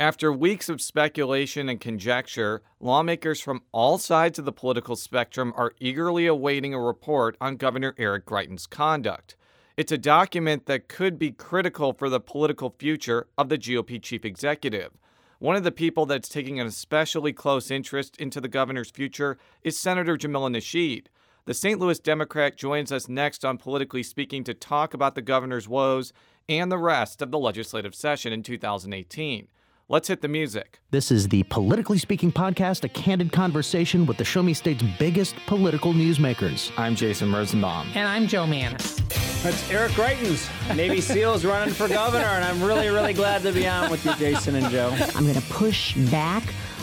[0.00, 5.74] After weeks of speculation and conjecture, lawmakers from all sides of the political spectrum are
[5.80, 9.34] eagerly awaiting a report on Governor Eric Greitens' conduct.
[9.76, 14.24] It's a document that could be critical for the political future of the GOP chief
[14.24, 14.92] executive.
[15.40, 19.76] One of the people that's taking an especially close interest into the governor's future is
[19.76, 21.06] Senator Jamila Nasheed.
[21.46, 21.80] The St.
[21.80, 26.12] Louis Democrat joins us next on Politically Speaking to talk about the governor's woes
[26.48, 29.48] and the rest of the legislative session in 2018.
[29.90, 30.80] Let's hit the music.
[30.90, 35.34] This is the Politically Speaking podcast, a candid conversation with the Show Me State's biggest
[35.46, 36.70] political newsmakers.
[36.76, 37.88] I'm Jason Rosenbaum.
[37.94, 38.96] And I'm Joe Mannies.
[39.42, 43.66] That's Eric Greitens, Navy SEALs running for governor, and I'm really, really glad to be
[43.66, 44.94] on with you, Jason and Joe.
[45.14, 46.44] I'm going to push back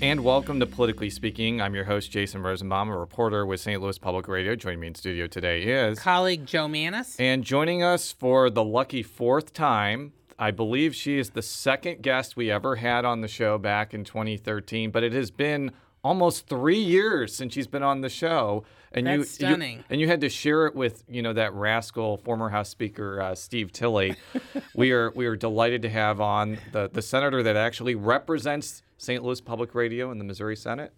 [0.00, 1.60] And welcome to Politically Speaking.
[1.60, 3.82] I'm your host, Jason Rosenbaum, a reporter with St.
[3.82, 4.54] Louis Public Radio.
[4.54, 7.16] Joining me in studio today is colleague Joe Mannies.
[7.18, 12.36] And joining us for the lucky fourth time, I believe she is the second guest
[12.36, 15.72] we ever had on the show back in 2013, but it has been
[16.04, 18.62] almost three years since she's been on the show.
[18.92, 19.78] And That's you, stunning.
[19.78, 23.20] You, and you had to share it with you know that rascal former House Speaker
[23.20, 24.14] uh, Steve Tilley.
[24.76, 29.22] we are we are delighted to have on the the senator that actually represents St.
[29.22, 30.92] Louis Public Radio and the Missouri Senate.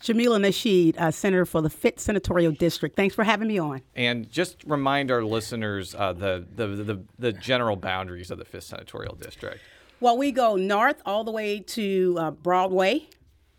[0.00, 2.96] Jamila Nasheed, uh, Senator for the 5th Senatorial District.
[2.96, 3.82] Thanks for having me on.
[3.94, 8.62] And just remind our listeners uh, the, the, the, the, general boundaries of the 5th
[8.62, 9.60] Senatorial District.
[10.00, 13.08] Well, we go north all the way to uh, Broadway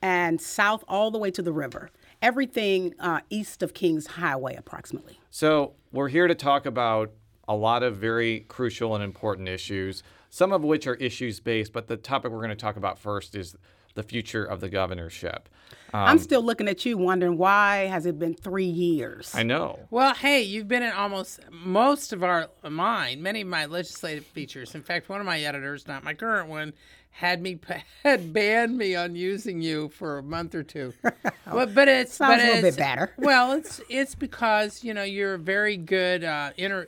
[0.02, 1.92] and south all the way to the river.
[2.23, 5.20] Everything uh, east of Kingshighway, approximately.
[5.30, 7.12] So, we're here to talk about
[7.48, 10.02] a lot of very crucial and important issues
[10.32, 11.72] some of which are issues based.
[11.72, 13.55] But the topic we're going to talk about first is
[13.94, 15.50] the future of the governorship.
[15.94, 19.33] Um, I'm still looking at you, wondering why has it been three years?
[19.36, 19.80] I know.
[19.92, 24.73] Well, hey, you've been in almost most of our mine, many of my legislative features.
[24.73, 26.72] In fact, one of my editors, not my current one,
[27.11, 27.60] had me
[28.04, 30.94] had banned me on using you for a month or two.
[31.04, 33.14] but but it's Sounds but a little bit better.
[33.17, 36.23] well, it's it's because you know you're very good.
[36.23, 36.88] Uh, inter,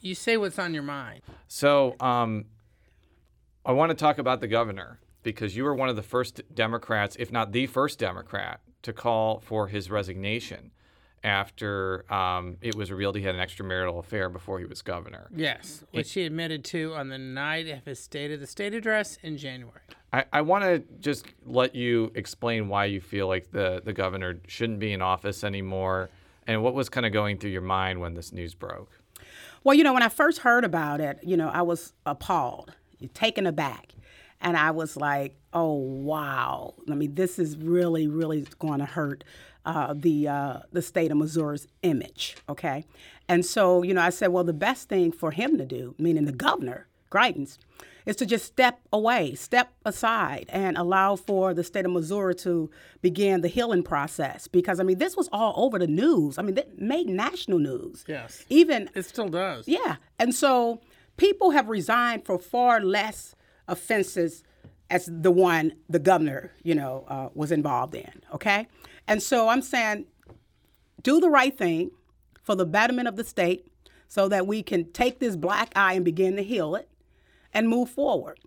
[0.00, 1.22] you say what's on your mind.
[1.46, 2.46] So um,
[3.64, 7.16] I want to talk about the governor because you were one of the first Democrats,
[7.18, 10.70] if not the first Democrat, to call for his resignation
[11.22, 15.28] after um, it was revealed he had an extramarital affair before he was governor.
[15.36, 19.18] Yes, which he admitted to on the night of his state of the state address
[19.22, 19.80] in January.
[20.12, 24.40] I, I want to just let you explain why you feel like the, the governor
[24.46, 26.08] shouldn't be in office anymore
[26.46, 28.90] and what was kind of going through your mind when this news broke.
[29.62, 32.72] Well, you know, when I first heard about it, you know, I was appalled
[33.08, 33.94] taken aback.
[34.40, 36.74] And I was like, oh, wow.
[36.90, 39.22] I mean, this is really, really going to hurt
[39.66, 42.84] uh, the, uh, the state of Missouri's image, okay?
[43.28, 46.24] And so, you know, I said, well, the best thing for him to do, meaning
[46.24, 47.58] the governor, Greitens,
[48.06, 52.70] is to just step away, step aside, and allow for the state of Missouri to
[53.02, 54.48] begin the healing process.
[54.48, 56.38] Because I mean, this was all over the news.
[56.38, 58.04] I mean, it made national news.
[58.08, 58.44] Yes.
[58.48, 59.68] Even it still does.
[59.68, 59.96] Yeah.
[60.18, 60.80] And so
[61.20, 63.36] people have resigned for far less
[63.68, 64.42] offenses
[64.88, 68.22] as the one the governor, you know, uh, was involved in.
[68.34, 68.66] Okay,
[69.06, 70.06] and so I'm saying,
[71.02, 71.90] do the right thing
[72.42, 73.66] for the betterment of the state,
[74.08, 76.88] so that we can take this black eye and begin to heal it,
[77.52, 78.40] and move forward.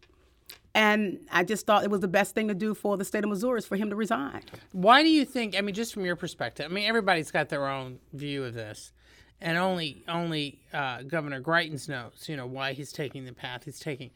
[0.75, 3.29] And I just thought it was the best thing to do for the state of
[3.29, 4.41] Missouri is for him to resign.
[4.71, 5.55] Why do you think?
[5.55, 8.91] I mean, just from your perspective, I mean, everybody's got their own view of this
[9.43, 13.79] and only only uh, Governor Greitens knows, you know, why he's taking the path he's
[13.79, 14.09] taking.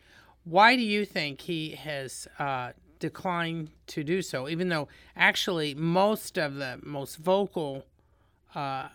[0.45, 6.38] Why do you think he has uh, declined to do so, even though actually most
[6.38, 7.85] of the most vocal
[8.55, 8.88] uh,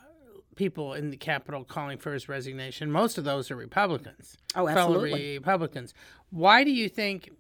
[0.57, 4.39] people in the Capitol calling for his resignation, most of those are Republicans.
[4.57, 5.37] Oh, absolutely.
[5.37, 5.93] Republicans.
[6.31, 7.31] Why do you think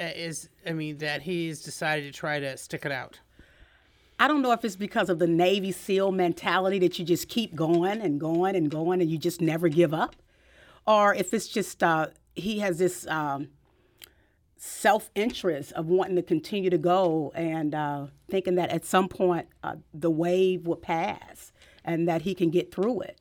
[0.00, 3.20] uh, is I mean that he's decided to try to stick it out?
[4.18, 7.54] I don't know if it's because of the Navy SEAL mentality that you just keep
[7.54, 10.16] going and going and going and you just never give up,
[10.86, 13.48] or if it's just uh, he has this um,
[14.56, 19.46] self interest of wanting to continue to go and uh, thinking that at some point
[19.62, 21.52] uh, the wave will pass
[21.84, 23.20] and that he can get through it.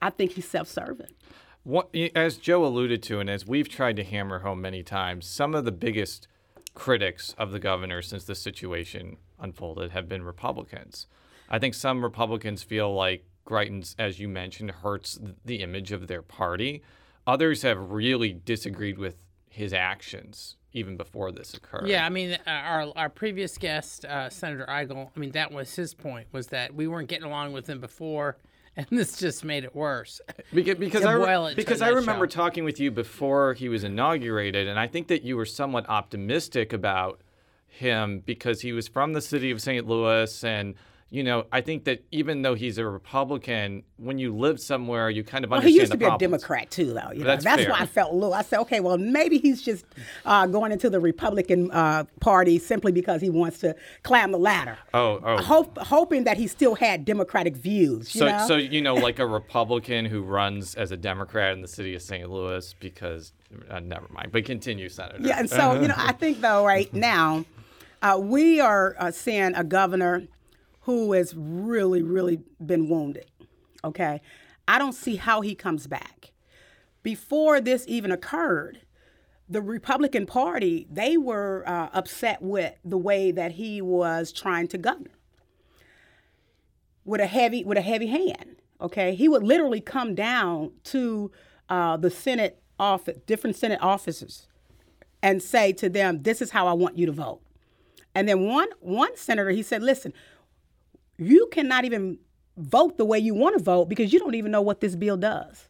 [0.00, 1.12] I think he's self serving.
[2.16, 5.64] As Joe alluded to, and as we've tried to hammer home many times, some of
[5.64, 6.26] the biggest
[6.74, 11.06] critics of the governor since the situation unfolded have been Republicans.
[11.48, 16.22] I think some Republicans feel like Greitens, as you mentioned, hurts the image of their
[16.22, 16.82] party.
[17.26, 19.16] Others have really disagreed with
[19.48, 21.86] his actions even before this occurred.
[21.86, 25.74] Yeah, I mean, uh, our our previous guest, uh, Senator Eigel, I mean, that was
[25.74, 28.38] his point was that we weren't getting along with him before,
[28.76, 30.20] and this just made it worse.
[30.54, 32.44] Because, because I, re- boil it to because I remember nutshell.
[32.44, 36.72] talking with you before he was inaugurated, and I think that you were somewhat optimistic
[36.72, 37.21] about
[37.72, 39.86] him because he was from the city of St.
[39.86, 40.74] Louis, and
[41.12, 45.22] you know, I think that even though he's a Republican, when you live somewhere, you
[45.22, 46.16] kind of Well, he understand used to be a.
[46.16, 47.12] Democrat too, though.
[47.12, 47.26] You know?
[47.26, 48.32] That's That's, why I felt a little.
[48.32, 49.84] I said, okay, well, maybe he's just
[50.24, 54.78] uh, going into the Republican uh, Party simply because he wants to climb the ladder.
[54.94, 55.36] Oh, oh.
[55.42, 58.14] Hope, hoping that he still had Democratic views.
[58.14, 58.46] You So, know?
[58.46, 62.00] so you know, like a Republican who runs as a Democrat in the city of
[62.00, 62.30] St.
[62.30, 63.34] Louis, because
[63.68, 64.32] uh, never mind.
[64.32, 65.18] But continue, Senator.
[65.20, 67.44] Yeah, and so you know, I think though right now,
[68.02, 70.24] uh, we are uh, seeing a governor
[70.82, 73.26] who has really, really been wounded.
[73.84, 74.20] Okay,
[74.66, 76.32] I don't see how he comes back.
[77.02, 78.80] Before this even occurred,
[79.48, 84.78] the Republican Party they were uh, upset with the way that he was trying to
[84.78, 85.10] govern
[87.04, 88.56] with a heavy with a heavy hand.
[88.80, 91.30] Okay, he would literally come down to
[91.68, 94.48] uh, the Senate office, different Senate officers,
[95.22, 97.40] and say to them, "This is how I want you to vote."
[98.14, 100.12] And then one one senator he said, "Listen,
[101.18, 102.18] you cannot even
[102.56, 105.16] vote the way you want to vote because you don't even know what this bill
[105.16, 105.68] does."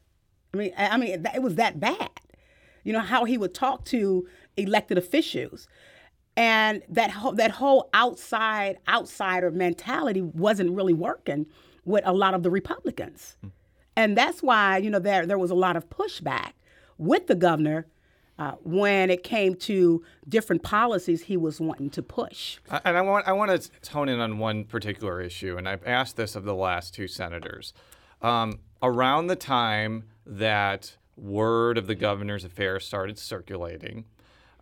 [0.54, 2.10] I mean, I mean, it was that bad.
[2.84, 5.68] You know how he would talk to elected officials,
[6.36, 11.46] and that whole, that whole outside outsider mentality wasn't really working
[11.84, 13.48] with a lot of the Republicans, hmm.
[13.96, 16.52] and that's why you know there there was a lot of pushback
[16.98, 17.86] with the governor
[18.42, 22.58] uh, when it came to different policies he was wanting to push.
[22.70, 25.86] I- And I want I want to hone in on one particular issue, and I've
[25.86, 27.72] asked this of the last two senators.
[28.20, 34.04] Um, around the time that word of the governor's affairs started circulating,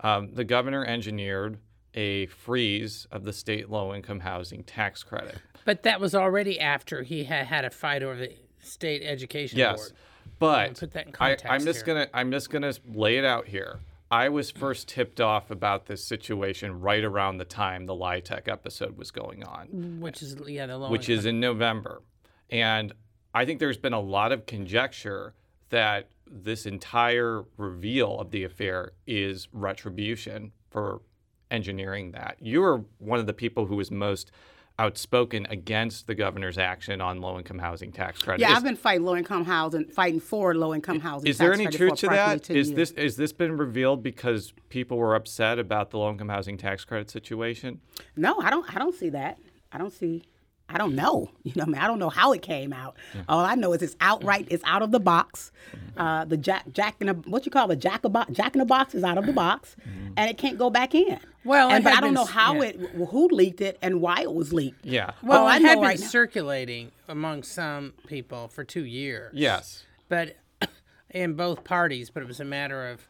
[0.02, 1.58] um, the governor engineered
[1.94, 5.38] a freeze of the state low-income housing tax credit.
[5.64, 9.76] But that was already after he had had a fight over the state education Yes,
[9.76, 9.92] board.
[10.40, 11.94] But put that in I, I'm just here.
[11.94, 13.78] gonna I'm just gonna lay it out here.
[14.10, 18.96] I was first tipped off about this situation right around the time the LIHTC episode
[18.98, 20.00] was going on.
[20.00, 22.02] Which is yeah, the which is in November.
[22.50, 22.92] And
[23.32, 25.34] I think there's been a lot of conjecture
[25.68, 31.02] that this entire reveal of the affair is retribution for
[31.50, 32.36] engineering that.
[32.40, 34.32] You were one of the people who was most
[34.80, 38.40] outspoken against the governor's action on low income housing tax credit.
[38.40, 41.28] Yeah, Is- I've been fighting low income housing, fighting for low income housing.
[41.28, 42.44] is there any truth to that?
[42.44, 42.76] 10 Is years.
[42.76, 46.84] this is this been revealed because people were upset about the low income housing tax
[46.86, 47.80] credit situation?
[48.16, 48.74] No, I don't.
[48.74, 49.38] I don't see that.
[49.70, 50.24] I don't see.
[50.72, 51.30] I don't know.
[51.42, 52.96] You know, I mean, I don't know how it came out.
[53.28, 54.46] All I know is it's outright.
[54.50, 55.50] It's out of the box.
[55.96, 58.60] Uh, the jack, jack in a what you call the jack a box, jack in
[58.60, 59.74] the box is out of the box,
[60.16, 61.18] and it can't go back in.
[61.44, 62.68] Well, and but I don't been know how yeah.
[62.68, 62.76] it,
[63.10, 64.84] who leaked it, and why it was leaked.
[64.84, 65.12] Yeah.
[65.14, 69.32] Oh, well, All I had been right now- circulating among some people for two years.
[69.34, 69.84] Yes.
[70.08, 70.36] But
[71.10, 73.08] in both parties, but it was a matter of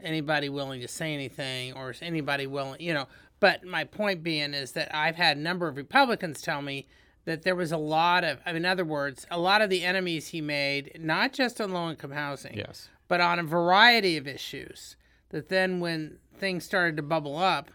[0.00, 3.06] anybody willing to say anything or is anybody willing, you know.
[3.40, 6.86] But my point being is that I've had a number of Republicans tell me
[7.24, 10.40] that there was a lot of, in other words, a lot of the enemies he
[10.40, 12.88] made, not just on low income housing, Yes.
[13.06, 14.96] but on a variety of issues,
[15.28, 17.70] that then when things started to bubble up,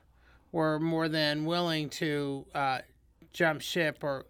[0.51, 2.79] were more than willing to uh,
[3.34, 4.25] jump ship or,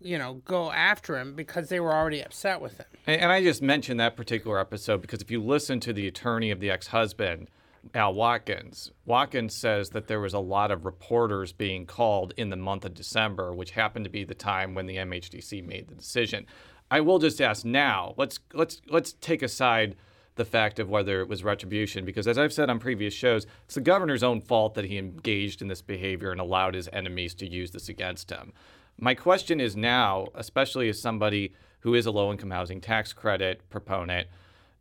[0.00, 2.86] you know, go after him because they were already upset with him.
[3.06, 6.60] And, I just mentioned that particular episode because if you listen to the attorney of
[6.60, 7.48] the ex husband,
[7.94, 12.56] Al Watkins, Watkins says that there was a lot of reporters being called in the
[12.56, 16.46] month of December, which happened to be the time when the MHDC made the decision.
[16.90, 19.96] I will just ask now, let's let's let's take aside
[20.34, 23.74] the fact of whether it was retribution, because as I've said on previous shows, it's
[23.74, 27.46] the governor's own fault that he engaged in this behavior and allowed his enemies to
[27.46, 28.52] use this against him.
[28.98, 33.68] My question is now, especially as somebody who is a low income housing tax credit
[33.68, 34.28] proponent,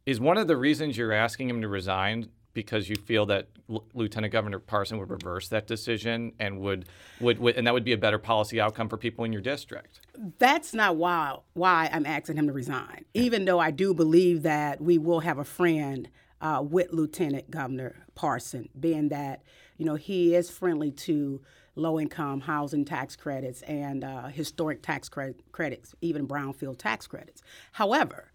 [0.05, 3.86] is one of the reasons you're asking him to resign because you feel that L-
[3.93, 6.86] Lieutenant Governor Parson would reverse that decision and would,
[7.20, 10.01] would, would and that would be a better policy outcome for people in your district?
[10.39, 13.05] That's not why why I'm asking him to resign.
[13.13, 16.10] Even though I do believe that we will have a friend
[16.41, 19.43] uh, with Lieutenant Governor Parson, being that
[19.77, 21.41] you know he is friendly to
[21.75, 27.41] low income housing tax credits and uh, historic tax cre- credits, even brownfield tax credits.
[27.72, 28.31] However,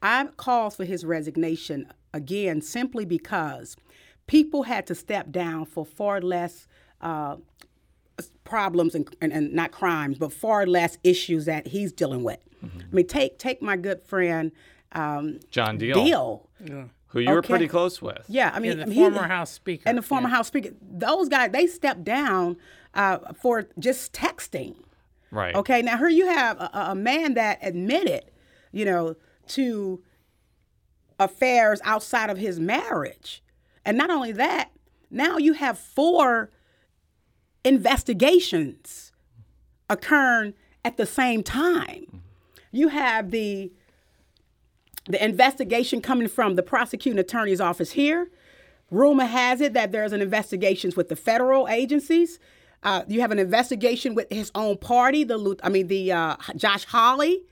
[0.00, 3.76] I called for his resignation again simply because
[4.26, 6.66] people had to step down for far less
[7.00, 7.36] uh,
[8.44, 12.38] problems and, and, and not crimes, but far less issues that he's dealing with.
[12.64, 12.78] Mm-hmm.
[12.80, 14.50] I mean, take take my good friend
[14.92, 15.94] um, John Diehl,
[16.60, 16.88] Diehl.
[17.08, 18.24] who you were pretty close with.
[18.28, 19.84] Yeah, I mean, Yeah, the he- former House Speaker.
[19.86, 20.34] and the former Yeah.
[20.36, 20.70] House Speaker.
[20.80, 22.56] Those guys they stepped down
[22.94, 24.74] uh, for just texting.
[25.30, 25.54] Right.
[25.54, 28.24] Okay, now here you have a, a man that admitted,
[28.72, 29.14] you know,
[29.48, 30.02] to
[31.18, 33.42] affairs outside of his marriage.
[33.84, 34.70] And not only that,
[35.10, 36.50] now you have four
[37.64, 39.12] investigations
[39.88, 42.22] occurring at the same time.
[42.72, 43.72] You have the
[45.06, 48.30] the investigation coming from the prosecuting attorney's office here.
[48.90, 52.38] Rumor has it that there's an investigations with the federal agencies.
[52.82, 56.84] Uh, you have an investigation with his own party, the I mean the uh, Josh
[56.84, 57.42] Hawley,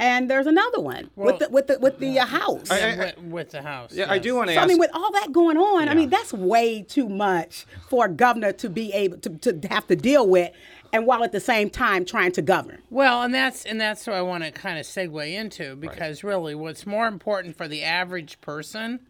[0.00, 2.70] and there's another one with the with the with the uh, House.
[2.70, 3.92] Yeah, with, with the House.
[3.92, 4.64] Yeah, I do want to So ask.
[4.64, 8.08] I mean, with all that going on, I mean that's way too much for a
[8.08, 10.52] governor to be able to, to have to deal with,
[10.92, 12.82] and while at the same time trying to govern.
[12.90, 16.54] Well, and that's and that's what I want to kind of segue into because really,
[16.54, 19.00] what's more important for the average person,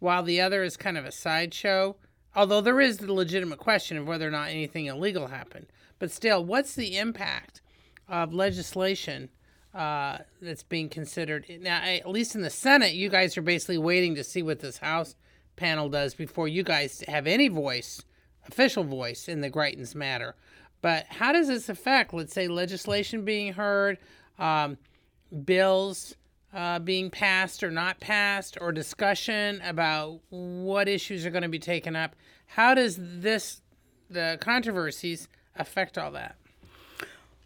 [0.00, 1.96] while the other is kind of a sideshow,
[2.36, 5.66] although there is the legitimate question of whether or not anything illegal happened,
[5.98, 7.62] but still, what's the impact
[8.06, 9.30] of legislation
[9.74, 11.82] uh, that's being considered now?
[11.82, 15.16] At least in the Senate, you guys are basically waiting to see what this House
[15.56, 18.02] panel does before you guys have any voice,
[18.46, 20.34] official voice in the Greitens matter.
[20.80, 23.98] But how does this affect, let's say, legislation being heard,
[24.38, 24.76] um,
[25.44, 26.14] bills
[26.52, 31.58] uh, being passed or not passed, or discussion about what issues are going to be
[31.58, 32.14] taken up?
[32.46, 33.62] How does this,
[34.10, 35.26] the controversies,
[35.56, 36.36] affect all that?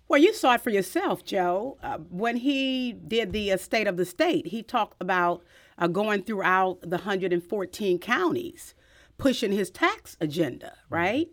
[0.09, 1.77] Well, you saw it for yourself, Joe.
[1.83, 5.43] Uh, when he did the uh, State of the State, he talked about
[5.77, 8.75] uh, going throughout the 114 counties,
[9.19, 11.29] pushing his tax agenda, right?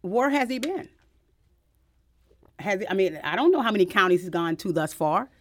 [0.00, 0.88] Where has he been?
[2.60, 5.30] Has I mean, I don't know how many counties he's gone to thus far.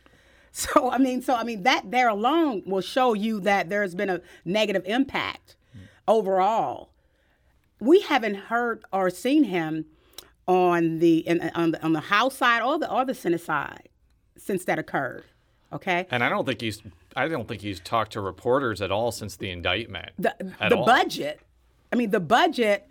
[0.53, 4.09] So I mean, so I mean that there alone will show you that there's been
[4.09, 5.55] a negative impact
[6.07, 6.89] overall.
[7.79, 9.85] We haven't heard or seen him
[10.47, 13.41] on the in, uh, on the on the House side or the or the Senate
[13.41, 13.89] side
[14.37, 15.25] since that occurred.
[15.73, 16.81] Okay, and I don't think he's.
[17.15, 20.11] I don't think he's talked to reporters at all since the indictment.
[20.17, 20.35] the
[20.69, 20.85] the all.
[20.85, 21.41] budget.
[21.91, 22.87] I mean, the budget.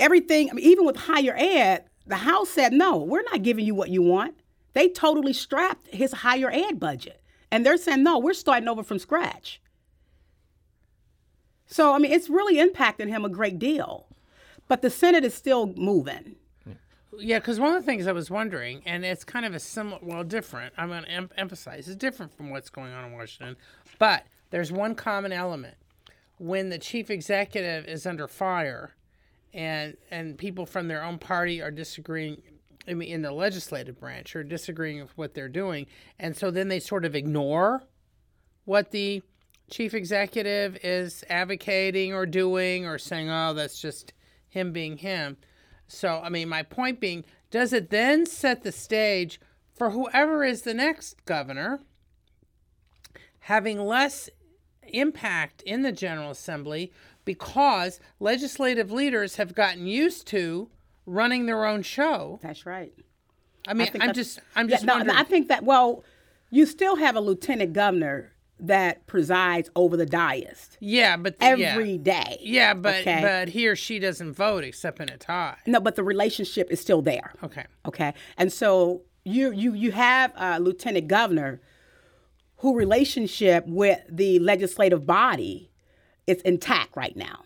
[0.00, 0.50] Everything.
[0.50, 2.96] I mean, even with higher ed, the House said no.
[2.96, 4.34] We're not giving you what you want.
[4.72, 7.22] They totally strapped his higher ed budget,
[7.52, 8.18] and they're saying no.
[8.18, 9.60] We're starting over from scratch.
[11.66, 14.06] So I mean, it's really impacting him a great deal,
[14.68, 16.36] but the Senate is still moving.
[17.18, 19.98] Yeah, because one of the things I was wondering, and it's kind of a similar,
[20.02, 20.74] well, different.
[20.76, 23.56] I'm going to em- emphasize it's different from what's going on in Washington,
[23.98, 25.76] but there's one common element.
[26.38, 28.94] When the chief executive is under fire,
[29.52, 32.42] and and people from their own party are disagreeing,
[32.88, 35.86] I mean, in the legislative branch, are disagreeing with what they're doing,
[36.18, 37.84] and so then they sort of ignore
[38.64, 39.22] what the
[39.70, 44.12] chief executive is advocating or doing, or saying, "Oh, that's just
[44.54, 45.36] him being him."
[45.86, 49.38] So, I mean, my point being, does it then set the stage
[49.74, 51.80] for whoever is the next governor
[53.40, 54.30] having less
[54.88, 56.92] impact in the General Assembly
[57.24, 60.70] because legislative leaders have gotten used to
[61.04, 62.38] running their own show?
[62.42, 62.92] That's right.
[63.66, 65.16] I mean, think I'm just, I'm Yeah, just no, wondering.
[65.16, 66.04] I think that well,
[66.50, 71.92] you still have a lieutenant governor that presides over the dais yeah, but the, every
[71.92, 72.02] yeah.
[72.02, 72.38] day.
[72.40, 73.20] Yeah, but okay?
[73.20, 75.56] but he or she doesn't vote except in a tie.
[75.66, 77.32] no, but the relationship is still there.
[77.42, 77.64] Okay.
[77.86, 81.60] Okay, and so you you you have a lieutenant governor
[82.58, 85.70] who relationship with the legislative body
[86.26, 87.44] is intact right now,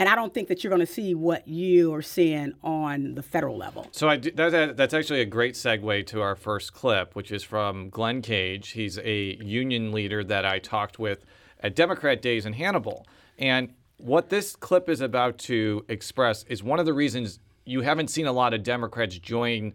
[0.00, 3.22] and I don't think that you're going to see what you are seeing on the
[3.22, 3.86] federal level.
[3.92, 7.30] So I do, that, that, that's actually a great segue to our first clip, which
[7.30, 8.70] is from Glenn Cage.
[8.70, 11.26] He's a union leader that I talked with
[11.60, 13.06] at Democrat Days in Hannibal.
[13.38, 18.08] And what this clip is about to express is one of the reasons you haven't
[18.08, 19.74] seen a lot of Democrats join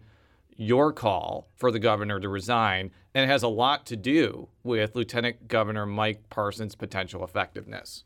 [0.56, 2.90] your call for the governor to resign.
[3.14, 8.02] And it has a lot to do with Lieutenant Governor Mike Parsons' potential effectiveness.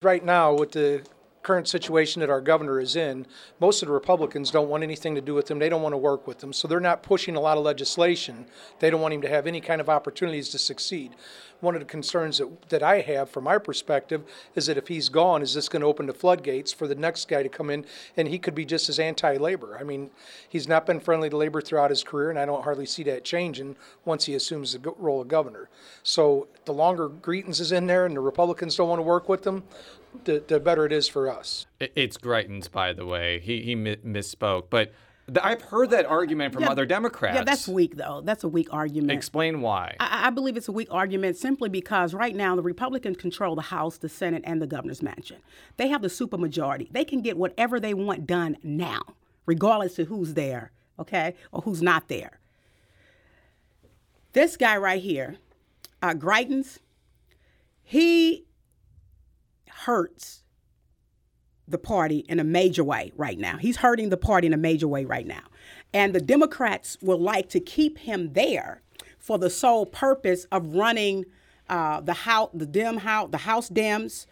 [0.00, 1.02] Right now, with the
[1.48, 3.26] current situation that our governor is in,
[3.58, 5.58] most of the Republicans don't want anything to do with him.
[5.58, 6.52] They don't want to work with him.
[6.52, 8.44] So they're not pushing a lot of legislation.
[8.80, 11.12] They don't want him to have any kind of opportunities to succeed.
[11.60, 14.24] One of the concerns that, that I have from my perspective
[14.54, 17.28] is that if he's gone, is this going to open the floodgates for the next
[17.28, 17.86] guy to come in
[18.16, 19.78] and he could be just as anti labor?
[19.80, 20.10] I mean,
[20.50, 23.24] he's not been friendly to labor throughout his career, and I don't hardly see that
[23.24, 23.74] changing
[24.04, 25.70] once he assumes the role of governor.
[26.02, 29.46] So the longer Greetens is in there and the Republicans don't want to work with
[29.46, 29.64] him,
[30.24, 31.66] the, the better it is for us.
[31.80, 33.40] It's Greitens, by the way.
[33.40, 34.92] He he misspoke, but
[35.42, 37.36] I've heard that argument from yeah, other Democrats.
[37.36, 38.22] Yeah, that's weak, though.
[38.24, 39.12] That's a weak argument.
[39.12, 39.96] Explain why.
[40.00, 43.62] I, I, believe it's a weak argument simply because right now the Republicans control the
[43.62, 45.38] House, the Senate, and the governor's mansion.
[45.76, 46.90] They have the supermajority.
[46.90, 49.02] They can get whatever they want done now,
[49.44, 52.38] regardless of who's there, okay, or who's not there.
[54.32, 55.36] This guy right here,
[56.02, 56.78] uh, Greitens,
[57.82, 58.44] he
[59.84, 60.42] hurts
[61.66, 63.58] the party in a major way right now.
[63.58, 65.42] He's hurting the party in a major way right now.
[65.92, 68.82] And the Democrats would like to keep him there
[69.18, 71.26] for the sole purpose of running
[71.68, 74.26] uh, the house, the Dem house, the House Dems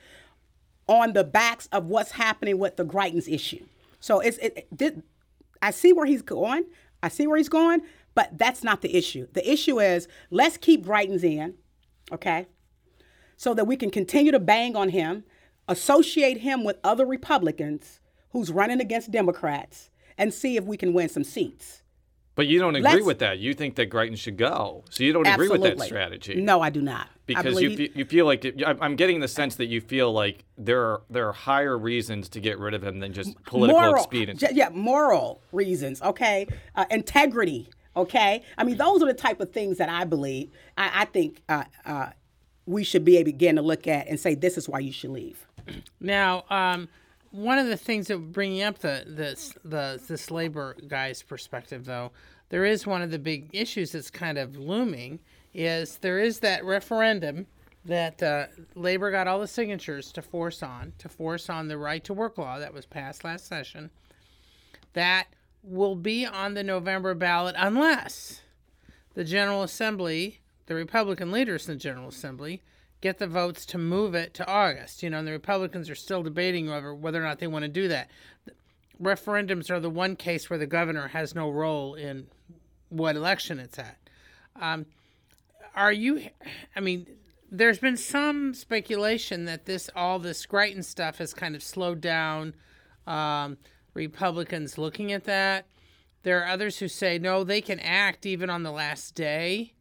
[0.89, 3.65] on the backs of what's happening with the Greitens issue.
[4.01, 5.03] So it's it, it,
[5.61, 6.65] I see where he's going.
[7.03, 7.83] I see where he's going,
[8.15, 9.27] but that's not the issue.
[9.33, 11.55] The issue is let's keep Greitens in,
[12.11, 12.47] okay,
[13.37, 15.25] so that we can continue to bang on him
[15.69, 21.09] associate him with other Republicans who's running against Democrats and see if we can win
[21.09, 21.83] some seats.
[22.37, 23.39] But you don't agree Let's, with that.
[23.39, 24.85] You think that Greitens should go.
[24.91, 25.57] So you don't absolutely.
[25.57, 26.35] agree with that strategy.
[26.43, 27.09] No, I do not.
[27.25, 30.83] Because you, you feel like it, I'm getting the sense that you feel like there
[30.83, 34.49] are there are higher reasons to get rid of him than just political moral, expediency.
[34.53, 36.03] Yeah, moral reasons.
[36.03, 36.47] Okay,
[36.77, 37.71] uh, integrity.
[37.97, 40.51] Okay, I mean those are the type of things that I believe.
[40.77, 42.11] I, I think uh, uh,
[42.67, 44.93] we should be able to begin to look at and say this is why you
[44.93, 45.46] should leave.
[46.01, 46.89] Now, um,
[47.31, 52.13] one of the things that bringing up the this the this labor guy's perspective, though,
[52.49, 55.21] there is one of the big issues that's kind of looming
[55.53, 57.47] is there is that referendum
[57.85, 62.03] that uh, labor got all the signatures to force on to force on the right
[62.05, 63.91] to work law that was passed last session
[64.93, 65.27] that
[65.63, 68.43] will be on the November ballot unless
[69.15, 72.63] the General Assembly, the Republican leaders in the General Assembly,
[73.01, 75.03] get the votes to move it to August.
[75.03, 77.69] You know, and the Republicans are still debating over whether or not they want to
[77.69, 78.11] do that.
[79.01, 82.27] Referendums are the one case where the governor has no role in
[82.89, 83.99] what election it's at.
[84.61, 84.87] Um,
[85.75, 86.29] are you?
[86.75, 87.07] I mean,
[87.51, 92.55] there's been some speculation that this all this Greitens stuff has kind of slowed down
[93.07, 93.59] um,
[93.93, 95.67] Republicans looking at that.
[96.23, 99.75] There are others who say no, they can act even on the last day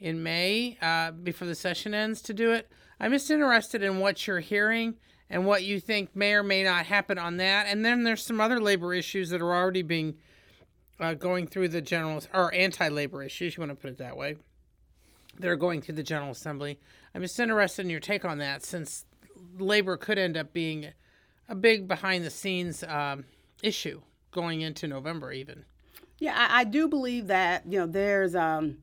[0.00, 2.70] in May uh, before the session ends to do it.
[3.00, 4.94] I'm just interested in what you're hearing
[5.30, 7.66] and what you think may or may not happen on that.
[7.66, 10.16] And then there's some other labor issues that are already being
[11.00, 13.56] uh, going through the general or anti-labor issues.
[13.56, 14.36] You want to put it that way?
[15.38, 16.80] They're going through the General Assembly.
[17.14, 19.04] I'm just interested in your take on that, since
[19.58, 20.88] labor could end up being
[21.48, 23.24] a big behind-the-scenes um,
[23.62, 24.00] issue
[24.32, 25.64] going into November, even.
[26.18, 28.78] Yeah, I, I, do believe that you know there's um,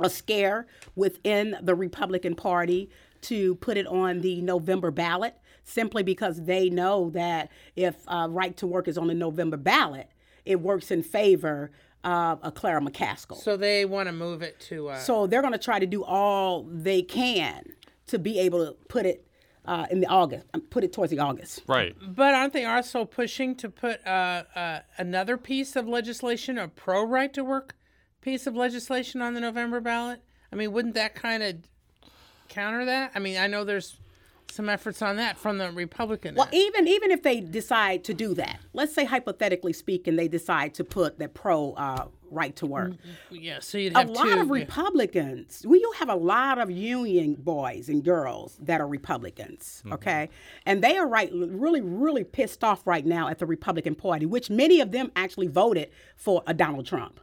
[0.00, 2.90] a scare within the Republican Party
[3.22, 5.34] to put it on the November ballot
[5.64, 10.10] simply because they know that if uh, right to work is on the November ballot,
[10.44, 11.70] it works in favor
[12.04, 13.36] of uh, Clara McCaskill.
[13.36, 14.90] So they want to move it to.
[14.90, 14.98] Uh...
[14.98, 17.64] So they're going to try to do all they can
[18.06, 19.26] to be able to put it
[19.66, 21.62] uh, in the August, um, put it towards the August.
[21.66, 21.94] Right.
[22.00, 27.04] But aren't they also pushing to put uh, uh, another piece of legislation, a pro
[27.04, 27.74] right to work
[28.20, 30.22] piece of legislation on the November ballot?
[30.52, 31.56] I mean, wouldn't that kind of
[32.48, 33.12] counter that?
[33.14, 33.98] I mean, I know there's
[34.50, 36.34] some efforts on that from the Republican.
[36.34, 36.54] Well, end.
[36.54, 40.84] even even if they decide to do that, let's say hypothetically speaking, they decide to
[40.84, 42.92] put that pro uh, right to work.
[42.92, 43.36] Mm-hmm.
[43.36, 45.60] Yeah, so you'd have a lot two, of Republicans.
[45.62, 45.70] Yeah.
[45.70, 49.82] We you have a lot of union boys and girls that are Republicans.
[49.84, 49.92] Mm-hmm.
[49.94, 50.30] Okay,
[50.66, 54.50] and they are right, really, really pissed off right now at the Republican Party, which
[54.50, 57.20] many of them actually voted for a Donald Trump.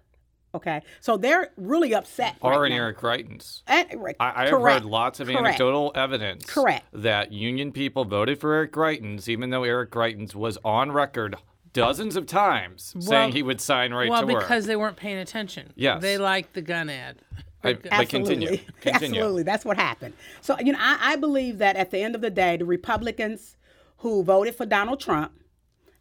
[0.56, 2.38] Okay, so they're really upset.
[2.42, 3.62] Or right in Eric Greitens.
[3.68, 5.46] And, eh, right, I, I have heard lots of Correct.
[5.46, 6.46] anecdotal evidence.
[6.46, 6.86] Correct.
[6.94, 11.36] That union people voted for Eric Greitens, even though Eric Greitens was on record
[11.74, 14.34] dozens of times well, saying he would sign right well, to work.
[14.36, 15.74] Well, because they weren't paying attention.
[15.76, 16.02] Yes.
[16.02, 17.18] They liked the gun ad.
[17.64, 18.06] I, Absolutely.
[18.06, 18.48] Continue.
[18.82, 19.20] continue.
[19.20, 19.44] Absolutely.
[19.44, 20.14] That's what happened.
[20.42, 23.58] So, you know, I, I believe that at the end of the day, the Republicans
[23.98, 25.34] who voted for Donald Trump,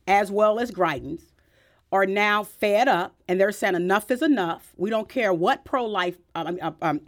[0.06, 1.22] as well as Greitens,
[1.94, 4.74] are now fed up and they're saying enough is enough.
[4.76, 7.00] We don't care what pro life, um, um, um,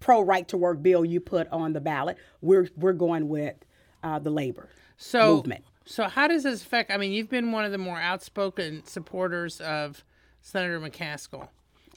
[0.00, 2.16] pro right to work bill you put on the ballot.
[2.40, 3.56] We're we're going with
[4.02, 5.64] uh, the labor so, movement.
[5.84, 6.90] So how does this affect?
[6.90, 10.02] I mean, you've been one of the more outspoken supporters of
[10.40, 11.48] Senator McCaskill.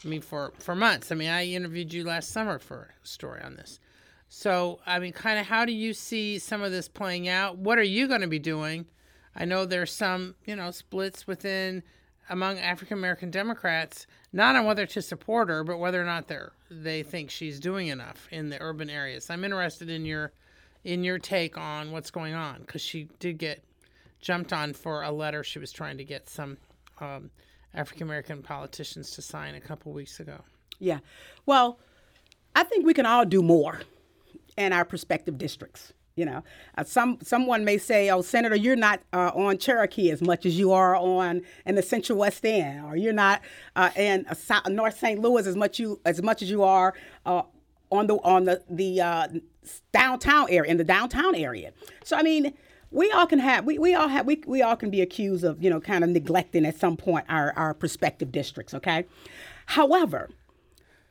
[0.04, 1.14] I mean, for for months.
[1.14, 3.80] I mean, I interviewed you last summer for a story on this.
[4.28, 7.58] So, I mean, kind of, how do you see some of this playing out?
[7.58, 8.88] What are you going to be doing?
[9.34, 11.84] I know there's some, you know, splits within
[12.34, 16.40] among African American Democrats, not on whether to support her, but whether or not they
[16.72, 19.30] they think she's doing enough in the urban areas.
[19.30, 20.34] I'm interested in your
[20.84, 23.64] in your take on what's going on because she did get
[24.20, 26.58] jumped on for a letter she was trying to get some
[27.00, 27.30] um,
[27.76, 30.42] African American politicians to sign a couple weeks ago.
[30.80, 31.00] Yeah.
[31.46, 31.78] Well,
[32.56, 33.82] I think we can all do more
[34.58, 35.94] in our prospective districts.
[36.16, 36.44] You know,
[36.78, 40.60] uh, some someone may say, "Oh, Senator, you're not uh, on Cherokee as much as
[40.60, 43.42] you are on in the Central West End, or you're not
[43.76, 45.20] uh, in South, North St.
[45.20, 46.94] Louis as much you as much as you are
[47.26, 47.42] uh,
[47.92, 49.28] on the on the the uh,
[49.92, 51.72] downtown area in the downtown area."
[52.04, 52.54] So, I mean,
[52.92, 55.64] we all can have we, we all have we, we all can be accused of
[55.64, 58.76] you know kind of neglecting at some point our our prospective districts.
[58.76, 59.06] Okay,
[59.66, 60.30] however,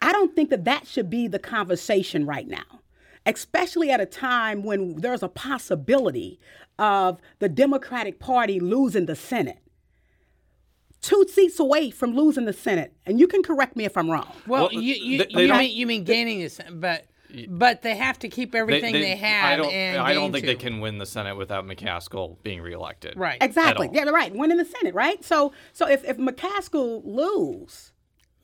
[0.01, 2.82] I don't think that that should be the conversation right now
[3.27, 6.39] especially at a time when there's a possibility
[6.79, 9.59] of the Democratic Party losing the Senate.
[11.01, 14.33] Two seats away from losing the Senate, and you can correct me if I'm wrong.
[14.47, 17.07] Well, well you, you, you mean, you mean gaining the Senate, but
[17.49, 19.53] but they have to keep everything they, they, they have.
[19.53, 20.53] I don't, and I don't think to.
[20.53, 23.17] they can win the Senate without McCaskill being reelected.
[23.17, 23.39] Right.
[23.41, 23.89] Exactly.
[23.93, 24.05] Yeah.
[24.05, 24.35] Right.
[24.35, 24.95] Winning the Senate.
[24.95, 25.25] Right.
[25.25, 27.93] So so if if McCaskill lose,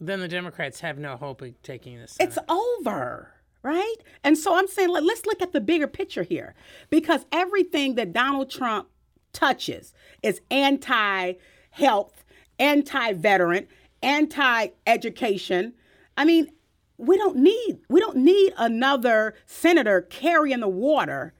[0.00, 2.30] then the Democrats have no hope of taking the Senate.
[2.30, 3.96] It's over right?
[4.24, 6.54] And so I'm saying, let's look at the bigger picture here
[6.90, 8.88] because everything that Donald Trump
[9.32, 9.92] touches
[10.22, 11.34] is anti
[11.70, 12.24] health,
[12.58, 13.66] anti veteran,
[14.02, 15.74] anti education.
[16.16, 16.50] I mean,
[16.96, 21.32] we don't need we don't need another senator carrying the water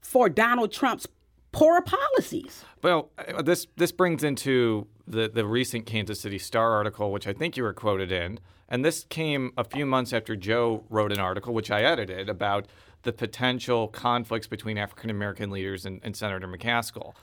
[0.00, 1.06] for Donald Trump's
[1.52, 2.64] poor policies.
[2.82, 7.32] Well, uh, this this brings into the the recent Kansas City Star article, which I
[7.32, 8.38] think you were quoted in,
[8.74, 12.66] and this came a few months after Joe wrote an article, which I edited, about
[13.04, 17.14] the potential conflicts between African American leaders and, and Senator McCaskill.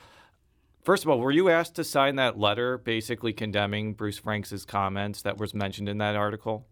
[0.82, 5.24] First of all, were you asked to sign that letter basically condemning Bruce Franks' comments
[5.24, 6.68] that was mentioned in that article?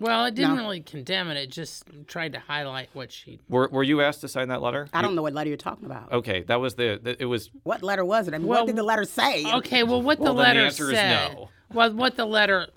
[0.00, 0.62] Well, it didn't no.
[0.62, 1.36] really condemn it.
[1.36, 3.40] It just tried to highlight what she.
[3.50, 4.88] Were Were you asked to sign that letter?
[4.94, 6.10] I don't know what letter you're talking about.
[6.10, 6.98] Okay, that was the.
[7.02, 7.50] the it was.
[7.64, 8.32] What letter was it?
[8.32, 9.44] I mean, well, what did the letter say?
[9.52, 11.34] Okay, well, what well, the letter the said.
[11.34, 11.50] No.
[11.70, 12.68] Well, what the letter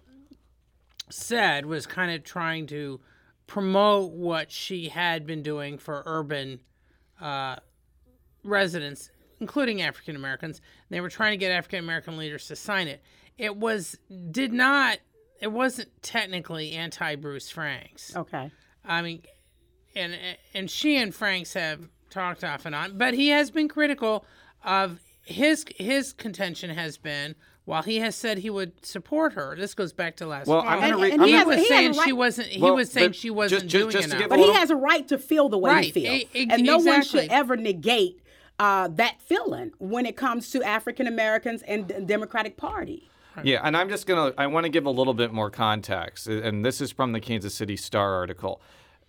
[1.10, 3.00] said was kind of trying to
[3.48, 6.60] promote what she had been doing for urban
[7.22, 7.56] uh,
[8.44, 10.62] residents, including African Americans.
[10.90, 13.02] They were trying to get African American leaders to sign it.
[13.38, 13.98] It was
[14.32, 15.00] did not.
[15.42, 18.16] It wasn't technically anti Bruce Franks.
[18.16, 18.52] Okay.
[18.84, 19.24] I mean,
[19.96, 20.16] and
[20.54, 24.26] and she and Franks have talked off and on, but he has been critical
[24.64, 29.74] of his his contention has been while he has said he would support her, this
[29.74, 30.48] goes back to last.
[30.48, 31.28] Well, I'm going to read.
[31.28, 32.48] he, has, was he saying right, she wasn't.
[32.48, 34.30] He well, was saying she wasn't just, doing just enough.
[34.30, 35.86] But he has a right to feel the way right.
[35.86, 36.92] he feels, e- and no exactly.
[36.92, 38.22] one should ever negate
[38.60, 43.10] uh, that feeling when it comes to African Americans and the Democratic Party.
[43.44, 44.34] Yeah, and I'm just gonna.
[44.38, 47.54] I want to give a little bit more context, and this is from the Kansas
[47.54, 48.62] City Star article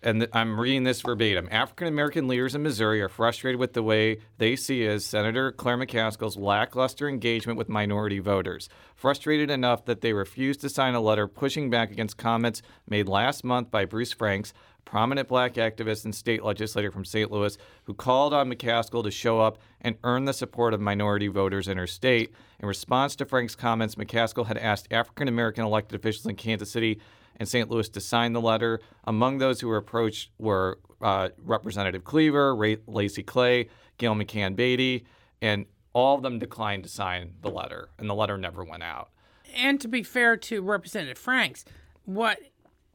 [0.03, 1.47] and I'm reading this verbatim.
[1.49, 5.77] African American leaders in Missouri are frustrated with the way they see as Senator Claire
[5.77, 8.69] McCaskill's lackluster engagement with minority voters.
[8.95, 13.43] Frustrated enough that they refused to sign a letter pushing back against comments made last
[13.43, 14.53] month by Bruce Franks,
[14.85, 17.31] prominent black activist and state legislator from St.
[17.31, 21.67] Louis, who called on McCaskill to show up and earn the support of minority voters
[21.67, 22.31] in her state.
[22.59, 26.99] In response to Franks' comments, McCaskill had asked African American elected officials in Kansas City
[27.37, 27.69] and St.
[27.69, 28.79] Louis to sign the letter.
[29.05, 35.05] Among those who were approached were uh, Representative Cleaver, Ray- Lacy Clay, Gail McCann Beatty,
[35.41, 39.09] and all of them declined to sign the letter, and the letter never went out.
[39.55, 41.65] And to be fair to Representative Franks,
[42.05, 42.39] what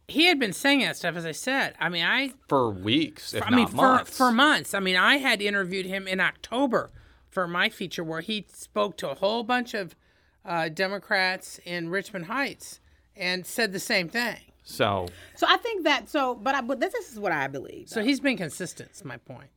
[0.08, 1.74] he had been saying that stuff, as I said.
[1.80, 4.10] I mean, I for weeks, if I not mean, months.
[4.10, 4.74] for for months.
[4.74, 6.90] I mean, I had interviewed him in October
[7.28, 9.96] for my feature where he spoke to a whole bunch of
[10.44, 12.80] uh, Democrats in Richmond Heights
[13.16, 14.38] and said the same thing.
[14.64, 17.88] So, so I think that so, but I, but this, this is what I believe.
[17.88, 18.90] So he's been consistent.
[18.92, 19.50] Is my point.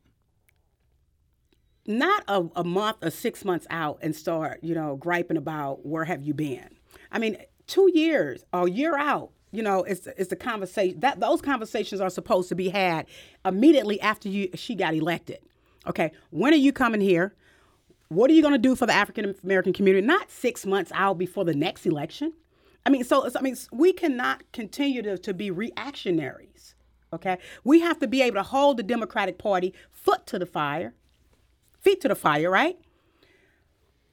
[1.86, 6.04] Not a, a month or six months out and start, you know, griping about where
[6.04, 6.68] have you been.
[7.12, 7.36] I mean,
[7.68, 12.00] two years or a year out, you know, it's it's the conversation that those conversations
[12.00, 13.06] are supposed to be had
[13.44, 15.38] immediately after you she got elected.
[15.86, 17.34] Okay, when are you coming here?
[18.08, 20.04] What are you going to do for the African American community?
[20.04, 22.32] Not six months out before the next election.
[22.86, 26.76] I mean, so I mean, we cannot continue to, to be reactionaries.
[27.12, 30.94] Okay, we have to be able to hold the Democratic Party foot to the fire,
[31.80, 32.78] feet to the fire, right?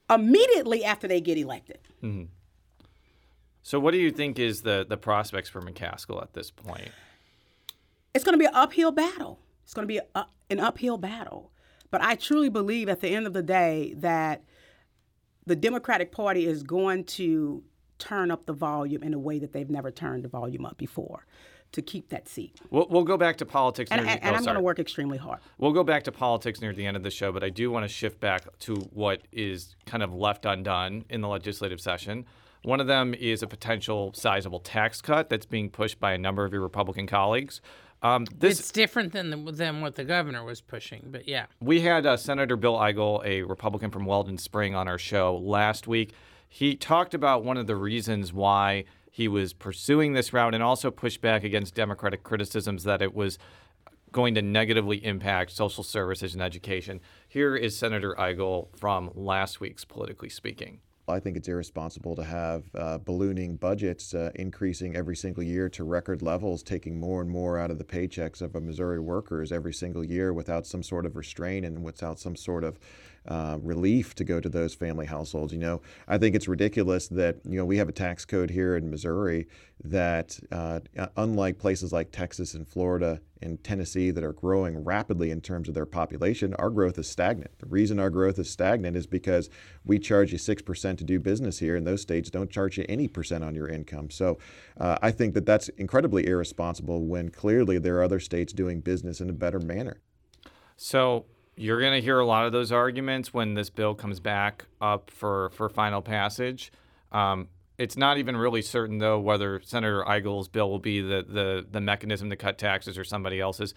[0.09, 1.79] Immediately after they get elected.
[2.03, 2.25] Mm-hmm.
[3.62, 6.89] So, what do you think is the the prospects for McCaskill at this point?
[8.15, 9.39] It's going to be an uphill battle.
[9.63, 11.51] It's going to be a, an uphill battle.
[11.91, 14.43] But I truly believe at the end of the day that
[15.45, 17.63] the Democratic Party is going to
[18.03, 21.25] turn up the volume in a way that they've never turned the volume up before.
[21.73, 22.59] to keep that seat.
[22.69, 23.89] We'll, we'll go back to politics.
[23.91, 25.39] And, near and, the, and oh, I'm going to work extremely hard.
[25.57, 27.83] We'll go back to politics near the end of the show, but I do want
[27.83, 32.25] to shift back to what is kind of left undone in the legislative session.
[32.61, 36.45] One of them is a potential sizable tax cut that's being pushed by a number
[36.45, 37.59] of your Republican colleagues.
[38.03, 41.45] Um, this it's different than the, than what the governor was pushing, but yeah.
[41.61, 45.87] we had uh, Senator Bill Eigel, a Republican from Weldon Spring, on our show last
[45.87, 46.13] week.
[46.55, 50.91] He talked about one of the reasons why he was pursuing this route and also
[50.91, 53.39] pushed back against Democratic criticisms that it was
[54.11, 57.01] going to negatively impact social services and education.
[57.27, 60.81] Here is Senator Eigel from last week's Politically Speaking.
[61.07, 65.83] I think it's irresponsible to have uh, ballooning budgets uh, increasing every single year to
[65.83, 70.03] record levels, taking more and more out of the paychecks of Missouri workers every single
[70.03, 72.77] year without some sort of restraint and without some sort of
[73.27, 75.53] uh, relief to go to those family households.
[75.53, 78.75] You know, I think it's ridiculous that you know we have a tax code here
[78.75, 79.47] in Missouri
[79.86, 80.79] that, uh,
[81.17, 85.73] unlike places like Texas and Florida and Tennessee that are growing rapidly in terms of
[85.73, 87.51] their population, our growth is stagnant.
[87.59, 89.49] The reason our growth is stagnant is because
[89.83, 92.86] we charge you six percent to do business here, and those states don't charge you
[92.88, 94.09] any percent on your income.
[94.09, 94.38] So,
[94.79, 99.21] uh, I think that that's incredibly irresponsible when clearly there are other states doing business
[99.21, 100.01] in a better manner.
[100.75, 104.65] So you're going to hear a lot of those arguments when this bill comes back
[104.81, 106.71] up for, for final passage.
[107.11, 111.65] Um, it's not even really certain, though, whether Senator Eigel's bill will be the, the,
[111.69, 113.73] the mechanism to cut taxes or somebody else's.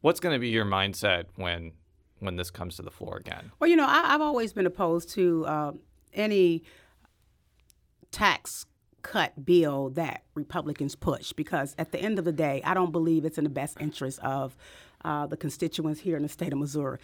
[0.00, 1.72] What's going to be your mindset when
[2.18, 3.52] when this comes to the floor again?
[3.60, 5.72] Well, you know, I, I've always been opposed to uh,
[6.14, 6.62] any
[8.10, 8.66] tax
[9.02, 13.24] cut bill that Republicans push because at the end of the day, I don't believe
[13.24, 14.56] it's in the best interest of
[15.06, 16.98] uh, the constituents here in the state of Missouri.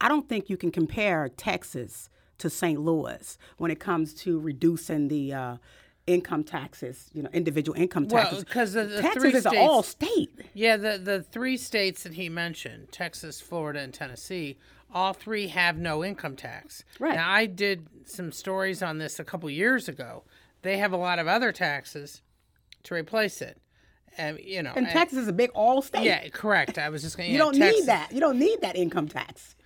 [0.00, 2.80] I don't think you can compare Texas to St.
[2.80, 5.56] Louis when it comes to reducing the uh,
[6.06, 8.32] income taxes, you know, individual income taxes.
[8.32, 10.30] Well, because the, the Texas is states, an all state.
[10.54, 14.58] Yeah, the the three states that he mentioned, Texas, Florida, and Tennessee,
[14.92, 16.84] all three have no income tax.
[16.98, 17.14] Right.
[17.14, 20.24] Now, I did some stories on this a couple years ago.
[20.62, 22.22] They have a lot of other taxes
[22.82, 23.58] to replace it.
[24.18, 26.04] And you know, And Texas is a big all state.
[26.04, 26.78] Yeah, correct.
[26.78, 27.30] I was just going.
[27.30, 28.12] You don't need that.
[28.12, 29.56] You don't need that income tax.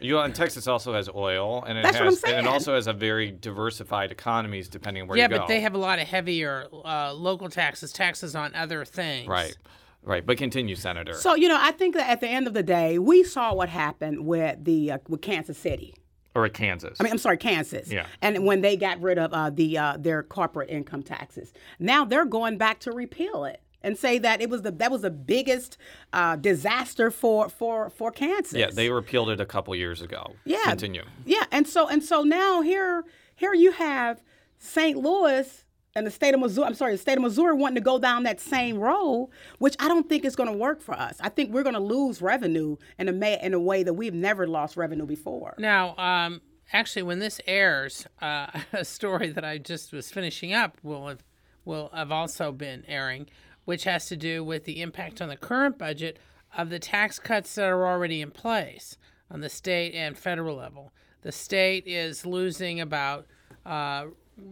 [0.00, 2.50] You know, and Texas also has oil, and it That's what has, I'm and it
[2.50, 5.38] also has a very diversified economies depending on where yeah, you go.
[5.38, 9.26] but they have a lot of heavier uh, local taxes, taxes on other things.
[9.28, 9.56] right,
[10.02, 10.26] right.
[10.26, 11.14] But continue, Senator.
[11.14, 13.68] So you know, I think that at the end of the day, we saw what
[13.70, 15.94] happened with the uh, with Kansas City.
[16.34, 16.98] or at Kansas.
[17.00, 17.90] I mean, I'm sorry, Kansas.
[17.90, 18.06] Yeah.
[18.20, 22.26] And when they got rid of uh, the uh, their corporate income taxes, now they're
[22.26, 25.78] going back to repeal it and say that it was the that was the biggest
[26.12, 28.54] uh, disaster for for for Kansas.
[28.58, 30.32] yeah, they repealed it a couple years ago.
[30.44, 30.64] Yeah.
[30.64, 31.04] Continue.
[31.24, 33.04] Yeah, and so and so now here
[33.36, 34.22] here you have
[34.58, 34.96] St.
[34.96, 35.64] Louis
[35.96, 36.66] and the state of Missouri.
[36.66, 39.86] I'm sorry, the state of Missouri wanting to go down that same road, which I
[39.86, 41.16] don't think is going to work for us.
[41.20, 44.14] I think we're going to lose revenue in a ma- in a way that we've
[44.14, 45.54] never lost revenue before.
[45.58, 46.40] Now, um,
[46.72, 51.22] actually, when this airs, uh, a story that I just was finishing up will have,
[51.64, 53.26] will have also been airing,
[53.64, 56.18] which has to do with the impact on the current budget
[56.56, 58.96] of the tax cuts that are already in place
[59.30, 60.92] on the state and federal level.
[61.22, 63.26] The state is losing about
[63.64, 64.06] uh,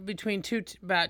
[0.05, 1.09] between two about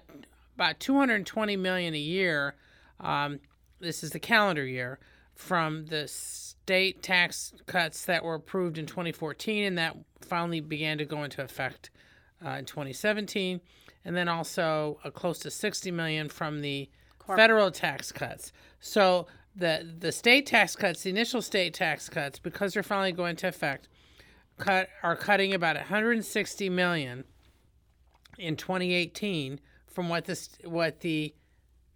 [0.55, 2.55] about 220 million a year.
[2.99, 3.39] Um,
[3.79, 4.99] this is the calendar year
[5.35, 11.05] from the state tax cuts that were approved in 2014 and that finally began to
[11.05, 11.89] go into effect
[12.45, 13.61] uh, in 2017,
[14.05, 16.89] and then also uh, close to 60 million from the
[17.27, 18.51] federal tax cuts.
[18.79, 23.35] So the the state tax cuts, the initial state tax cuts, because they're finally going
[23.37, 23.87] to effect,
[24.57, 27.23] cut are cutting about 160 million
[28.37, 31.33] in 2018 from what this what the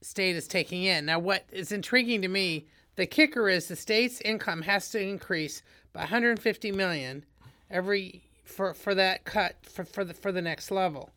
[0.01, 1.05] state is taking in.
[1.05, 5.61] Now, what is intriguing to me, the kicker is the state's income has to increase
[5.93, 7.25] by 150 million
[7.69, 11.11] every for for that cut for for the for the next level.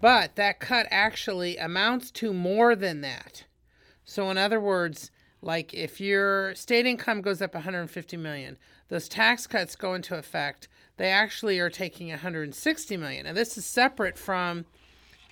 [0.00, 3.44] But that cut actually amounts to more than that.
[4.04, 5.10] So in other words,
[5.40, 8.56] like if your state income goes up 150 million,
[8.88, 10.68] those tax cuts go into effect.
[10.96, 13.26] They actually are taking 160 million.
[13.26, 14.66] And this is separate from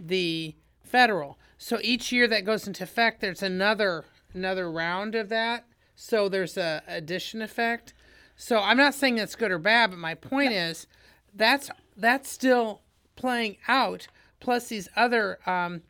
[0.00, 1.38] the federal.
[1.58, 4.04] So each year that goes into effect, there's another
[4.34, 5.64] another round of that.
[5.94, 7.92] So there's a addition effect.
[8.36, 10.86] So I'm not saying that's good or bad, but my point is
[11.34, 12.80] that's that's still
[13.14, 14.08] playing out.
[14.40, 15.82] Plus these other um,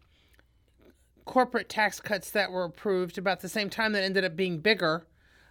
[1.30, 5.06] corporate tax cuts that were approved about the same time that ended up being bigger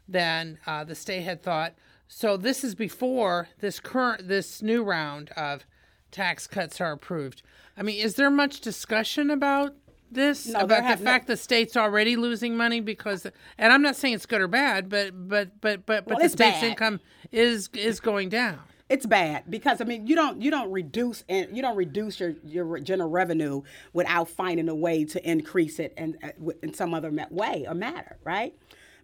[0.10, 1.74] than uh, the state had thought.
[2.10, 5.64] So this is before this current this new round of
[6.12, 7.42] tax cuts are approved.
[7.78, 9.74] I mean, is there much discussion about
[10.12, 13.26] this No, about the have no- fact the state's already losing money because,
[13.58, 16.28] and I'm not saying it's good or bad, but but but but but Well, the
[16.30, 16.72] state's bad.
[16.72, 17.00] income
[17.32, 18.60] is is going down.
[18.90, 22.34] It's bad because I mean you don't you don't reduce and you don't reduce your
[22.44, 23.62] your general revenue
[23.94, 27.76] without finding a way to increase it and uh, w- in some other way or
[27.76, 28.56] matter, right?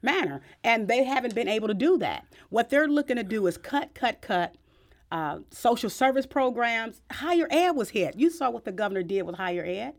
[0.01, 2.25] Manner, and they haven't been able to do that.
[2.49, 4.55] What they're looking to do is cut, cut, cut.
[5.11, 8.17] Uh, social service programs, higher ed was hit.
[8.17, 9.93] You saw what the governor did with higher ed.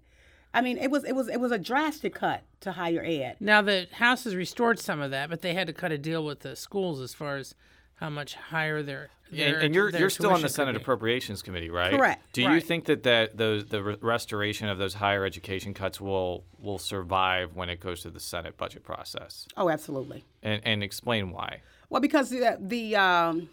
[0.53, 3.37] I mean, it was it was it was a drastic cut to higher ed.
[3.40, 6.25] Now the House has restored some of that, but they had to cut a deal
[6.25, 7.55] with the schools as far as
[7.96, 9.09] how much higher their.
[9.30, 10.76] their And, and you're their you're still on the Senate.
[10.76, 11.92] Appropriations Committee, right?
[11.94, 12.32] Correct.
[12.32, 16.44] Do you think that, that those the re- restoration of those higher education cuts will
[16.61, 19.48] will survive when it goes to the Senate budget process?
[19.56, 20.24] Oh, absolutely.
[20.42, 21.61] And and explain why.
[21.88, 23.48] Well, because the, the um,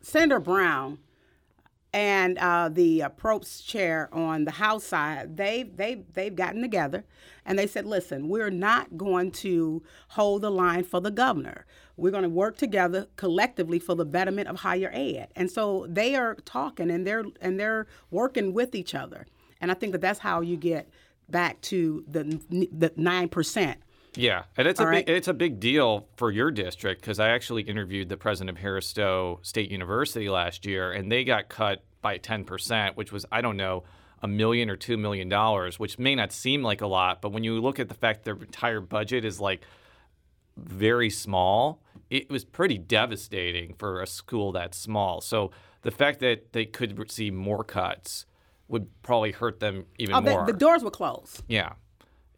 [0.00, 0.98] Senator Brown
[1.96, 7.06] and uh, the uh, chair on the House side, they they they've gotten together,
[7.46, 11.64] and they said, "Listen, we're not going to hold the line for the governor.
[11.96, 16.14] We're going to work together collectively for the betterment of higher ed." And so they
[16.14, 19.26] are talking and they're and they're working with each other,
[19.62, 20.90] and I think that that's how you get
[21.30, 23.80] back to the the nine percent.
[24.16, 27.28] Yeah, and it's a All big, it's a big deal for your district because I
[27.30, 31.84] actually interviewed the president of Harris Stowe State University last year, and they got cut
[32.02, 33.84] by ten percent, which was I don't know
[34.22, 37.44] a million or two million dollars, which may not seem like a lot, but when
[37.44, 39.60] you look at the fact their entire budget is like
[40.56, 45.20] very small, it was pretty devastating for a school that small.
[45.20, 45.50] So
[45.82, 48.24] the fact that they could see more cuts
[48.68, 50.46] would probably hurt them even Oh, the, more.
[50.46, 51.42] the doors were closed.
[51.46, 51.74] Yeah.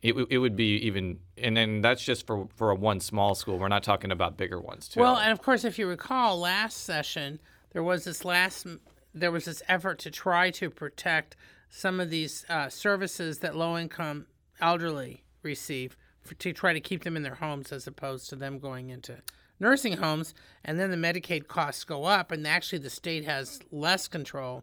[0.00, 3.58] It, it would be even, and then that's just for, for a one small school.
[3.58, 5.00] We're not talking about bigger ones, too.
[5.00, 7.40] Well, and of course, if you recall, last session
[7.72, 8.66] there was this last
[9.14, 11.36] there was this effort to try to protect
[11.68, 14.26] some of these uh, services that low income
[14.60, 18.58] elderly receive for, to try to keep them in their homes as opposed to them
[18.58, 19.16] going into
[19.60, 20.34] nursing homes,
[20.64, 24.62] and then the Medicaid costs go up, and actually the state has less control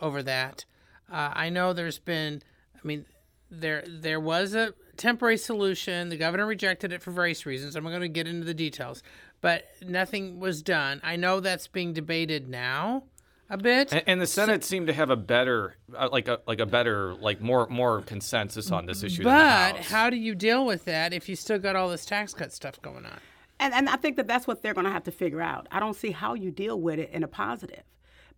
[0.00, 0.64] over that.
[1.10, 2.42] Uh, I know there's been,
[2.74, 3.06] I mean,
[3.50, 6.08] there there was a temporary solution.
[6.08, 7.76] The governor rejected it for various reasons.
[7.76, 9.02] I'm going to get into the details,
[9.40, 11.00] but nothing was done.
[11.02, 13.04] I know that's being debated now
[13.48, 13.92] a bit.
[13.92, 17.14] and, and the Senate seemed to have a better, uh, like a like a better,
[17.14, 19.24] like more more consensus on this issue.
[19.24, 19.88] than the but House.
[19.90, 22.80] how do you deal with that if you still got all this tax cut stuff
[22.80, 23.18] going on?
[23.58, 25.66] And, and I think that that's what they're going to have to figure out.
[25.70, 27.82] I don't see how you deal with it in a positive.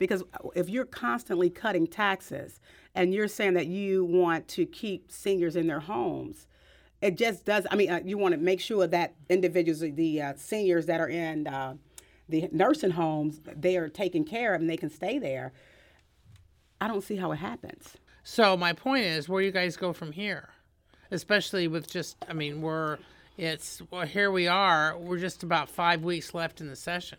[0.02, 0.24] Because
[0.56, 2.58] if you're constantly cutting taxes
[2.92, 6.48] and you're saying that you want to keep seniors in their homes,
[7.00, 7.68] it just does.
[7.70, 11.08] I mean, uh, you want to make sure that individuals, the uh, seniors that are
[11.08, 11.74] in uh,
[12.28, 15.52] the nursing homes, they are taken care of and they can stay there.
[16.80, 17.96] I don't see how it happens.
[18.24, 20.48] So my point is, where you guys go from here?
[21.12, 22.98] Especially with just, I mean, we're
[23.38, 24.98] it's well, here we are.
[24.98, 27.18] We're just about five weeks left in the session.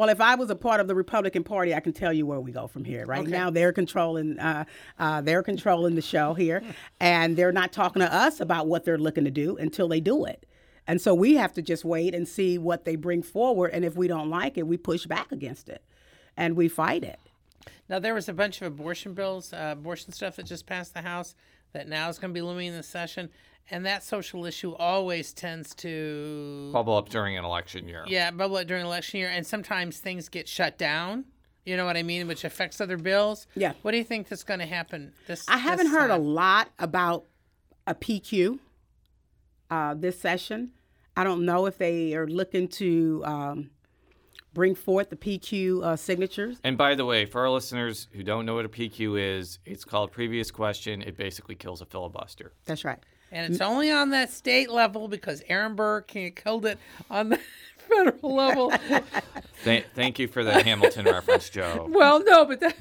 [0.00, 2.40] Well, if I was a part of the Republican Party, I can tell you where
[2.40, 3.04] we go from here.
[3.04, 3.30] Right Okay.
[3.30, 4.64] now, they're controlling, uh,
[4.98, 6.62] uh, they're controlling the show here,
[7.00, 10.24] and they're not talking to us about what they're looking to do until they do
[10.24, 10.46] it.
[10.86, 13.94] And so we have to just wait and see what they bring forward, and if
[13.94, 15.84] we don't like it, we push back against it,
[16.34, 17.20] and we fight it.
[17.86, 21.02] Now there was a bunch of abortion bills, uh, abortion stuff that just passed the
[21.02, 21.34] House
[21.74, 23.28] that now is going to be looming in the session,
[23.70, 28.04] and that social issue always tends to bubble up during an election year.
[28.06, 31.24] yeah bubble up during election year, and sometimes things get shut down.
[31.64, 33.46] You know what I mean, which affects other bills.
[33.54, 33.74] Yeah.
[33.82, 35.46] What do you think that's going to happen this?
[35.48, 37.26] I haven't this heard a lot about
[37.86, 38.58] a PQ
[39.70, 40.72] uh, this session.
[41.16, 43.70] I don't know if they are looking to um,
[44.54, 46.58] bring forth the PQ uh, signatures.
[46.64, 49.84] And by the way, for our listeners who don't know what a PQ is, it's
[49.84, 51.02] called previous question.
[51.02, 52.52] It basically kills a filibuster.
[52.64, 52.98] That's right.
[53.32, 56.78] And it's only on that state level because Aaron Burr can't killed it
[57.10, 57.40] on the
[57.88, 58.72] federal level.
[59.64, 61.86] Th- thank you for the Hamilton reference, Joe.
[61.92, 62.76] well, no, but that,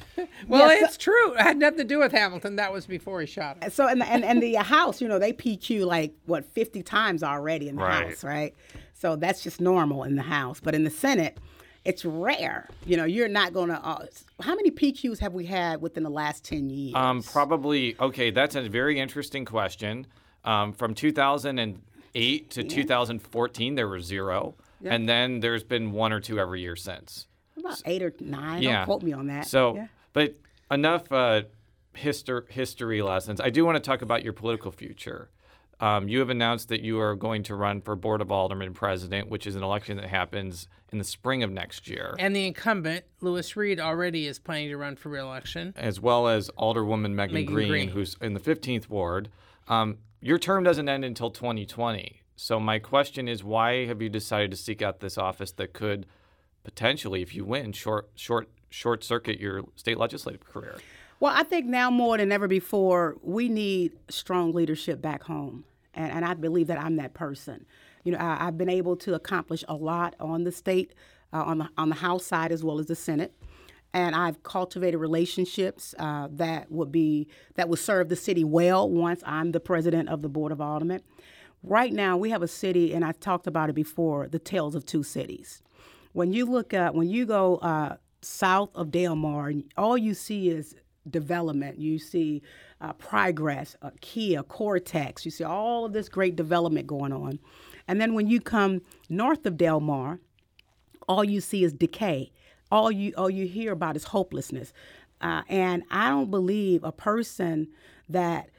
[0.48, 0.90] well, Yes.
[0.90, 1.34] it's true.
[1.34, 2.56] It had nothing to do with Hamilton.
[2.56, 3.70] That was before he shot him.
[3.70, 7.22] So and the, and, and the House, you know, they PQ like what fifty times
[7.24, 8.08] already in the Right.
[8.10, 8.56] House, right?
[8.94, 11.38] So that's just normal in the House, but in the Senate,
[11.86, 12.68] it's rare.
[12.86, 13.76] You know, you're not going to.
[13.86, 14.06] Uh,
[14.42, 16.96] how many PQs have we had within the last ten years?
[16.96, 18.32] Um, probably okay.
[18.32, 20.08] That's a very interesting question.
[20.46, 24.94] Um, from 2008 to 2014, there were zero, Yeah.
[24.94, 27.28] and then there's been one or two every year since.
[27.58, 28.62] About eight or nine.
[28.64, 28.78] yeah.
[28.78, 29.46] Don't quote me on that.
[29.48, 29.88] So, Yeah.
[30.14, 30.36] but
[30.72, 31.44] enough uh,
[31.96, 33.42] histor- history lessons.
[33.42, 35.30] I do want to talk about your political future.
[35.82, 39.30] Um, you have announced that you are going to run for Board of Aldermen president,
[39.30, 43.06] which is an election that happens in the spring of next year, And the incumbent,
[43.22, 45.74] Lewis Reed, already is planning to run for reelection.
[45.78, 47.90] as well as Alderwoman Megan, Megan Green, Green.
[47.90, 49.30] who's in the 15th ward.
[49.70, 52.22] Um, your term doesn't end until 2020.
[52.36, 56.05] So my question is, why have you decided to seek out this office that could
[56.63, 60.78] potentially, if you win, short short short circuit your state legislative career?
[61.20, 65.65] Well, I think now more than ever before, we need strong leadership back home.
[65.93, 67.65] And, and I believe that I'm that person.
[68.05, 70.93] You know, I, have been able to accomplish a lot on the state,
[71.34, 73.34] uh, on, the, on the House side as well as the Senate.
[73.94, 79.24] And I've cultivated relationships uh, that would be that would serve the city well once
[79.26, 81.02] I'm the president of the Board of Aldermen.
[81.64, 84.86] Right now, we have a city, and I talked about it before, the tales of
[84.86, 85.62] two cities.
[86.14, 90.76] When you look at when you go uh, south of Delmar, all you see is
[91.10, 91.80] development.
[91.80, 92.42] You see
[92.82, 95.26] uh, progress, uh, Kia, Cortex.
[95.26, 97.40] You see all of this great development going on.
[97.88, 100.20] And then when you come north of Delmar,
[101.08, 102.32] all you see is decay.
[102.72, 104.74] All you all you hear about is hopelessness.
[105.22, 107.67] Uh, and I don't believe a person
[108.07, 108.49] that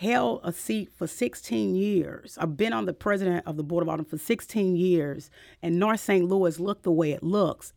[0.00, 3.88] held a seat for 16 years, I've been on the president of the Board of
[3.88, 5.30] Aldermen for 16 years,
[5.62, 6.24] and North St.
[6.24, 7.74] Louis looked the way it looks,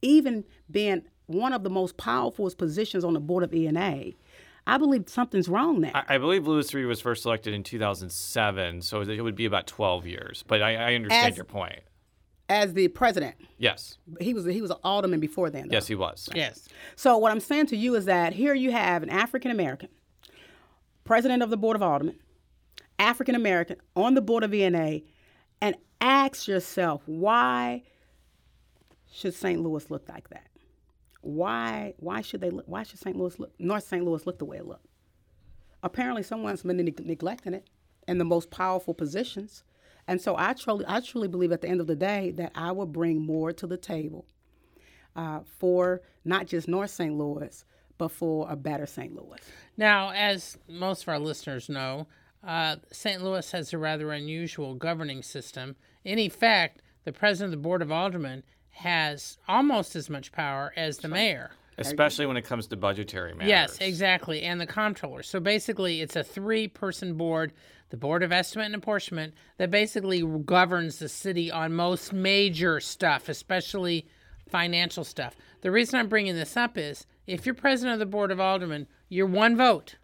[0.00, 4.16] even being one of the most powerful positions on the board of E&A.
[4.66, 5.92] I believe something's wrong there.
[5.94, 9.66] I, I believe Lewis Reed was first elected in 2007, so it would be about
[9.66, 10.44] 12 years.
[10.46, 11.80] But I, I understand As- your point.
[12.50, 13.98] As the president, Yes.
[14.20, 15.68] he was he was an alderman before then.
[15.68, 15.74] though.
[15.74, 16.28] Yes, he was.
[16.34, 16.66] Yes.
[16.96, 19.90] So what I'm saying to you is that here you have an African American
[21.04, 22.16] president of the board of aldermen,
[22.98, 25.04] African American on the board of E&A,
[25.60, 27.82] and ask yourself why
[29.10, 29.60] should St.
[29.60, 30.46] Louis look like that?
[31.20, 33.16] Why why should they look, why should St.
[33.16, 34.04] Louis look North St.
[34.04, 34.86] Louis look the way it looked?
[35.82, 37.68] Apparently, someone's been neg- neglecting it
[38.06, 39.62] in the most powerful positions,
[40.08, 42.72] and so I truly I truly believe at the end of the day that I
[42.72, 44.26] will bring more to the table
[45.14, 47.14] uh, for not just North St.
[47.16, 47.64] Louis,
[47.98, 49.14] but for a better St.
[49.14, 49.38] Louis.
[49.76, 52.06] Now, as most of our listeners know,
[52.46, 53.22] uh, St.
[53.22, 55.76] Louis has a rather unusual governing system.
[56.04, 60.98] In effect, the president of the Board of Aldermen has almost as much power as
[60.98, 61.50] the mayor.
[61.78, 63.48] Especially when it comes to budgetary matters.
[63.48, 64.42] Yes, exactly.
[64.42, 65.22] And the comptroller.
[65.22, 67.52] So basically, it's a three person board,
[67.90, 73.28] the Board of Estimate and Apportionment, that basically governs the city on most major stuff,
[73.28, 74.06] especially
[74.48, 75.34] financial stuff.
[75.60, 78.86] The reason I'm bringing this up is if you're president of the Board of Aldermen,
[79.08, 79.96] you're one vote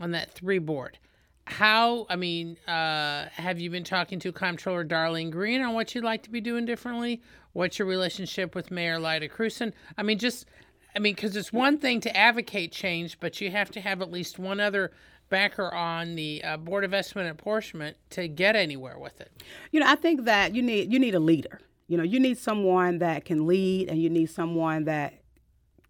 [0.00, 0.98] on that three board.
[1.46, 6.04] How, I mean, uh, have you been talking to Comptroller Darlene Green on what you'd
[6.04, 7.20] like to be doing differently?
[7.52, 9.72] What's your relationship with Mayor Lyda Krewson?
[9.98, 10.46] I mean, just,
[10.94, 14.10] I mean, because it's one thing to advocate change, but you have to have at
[14.10, 14.92] least one other
[15.32, 19.32] backer on the uh, Board of Estimate and Apportionment to get anywhere with it.
[19.70, 21.58] You know, I think that you need you need a leader.
[21.88, 25.14] You know, you need someone that can lead, and you need someone that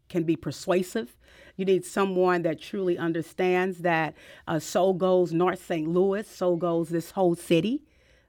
[0.08, 1.16] can be persuasive.
[1.56, 4.14] You need someone that truly understands that
[4.46, 5.88] uh, so goes North St.
[5.88, 7.82] Louis, so goes this whole city,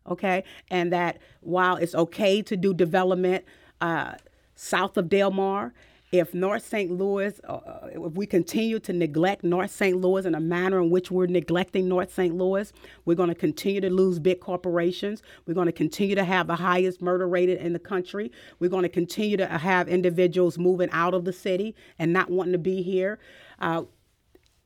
[0.10, 0.44] okay?
[0.70, 3.46] And that while it's okay to do development
[3.80, 4.16] uh,
[4.56, 5.74] south of Delmar,
[6.14, 6.92] if North St.
[6.92, 10.00] Louis, uh, if we continue to neglect North St.
[10.00, 12.36] Louis in a manner in which we're neglecting North St.
[12.38, 12.72] Louis,
[13.04, 15.24] we're going to continue to lose big corporations.
[15.48, 18.32] We're going to continue to have the highest murder rate in the country.
[18.60, 22.54] We're going to continue to have individuals moving out of the city and not wanting
[22.54, 23.18] to be here.
[23.60, 23.86] Uh,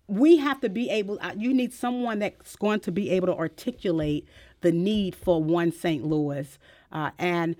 [0.08, 3.36] we have to be able, uh, you need someone that's going to be able to
[3.36, 4.28] articulate
[4.60, 6.06] the need for one St.
[6.06, 6.60] Louis
[6.91, 7.56] uh, and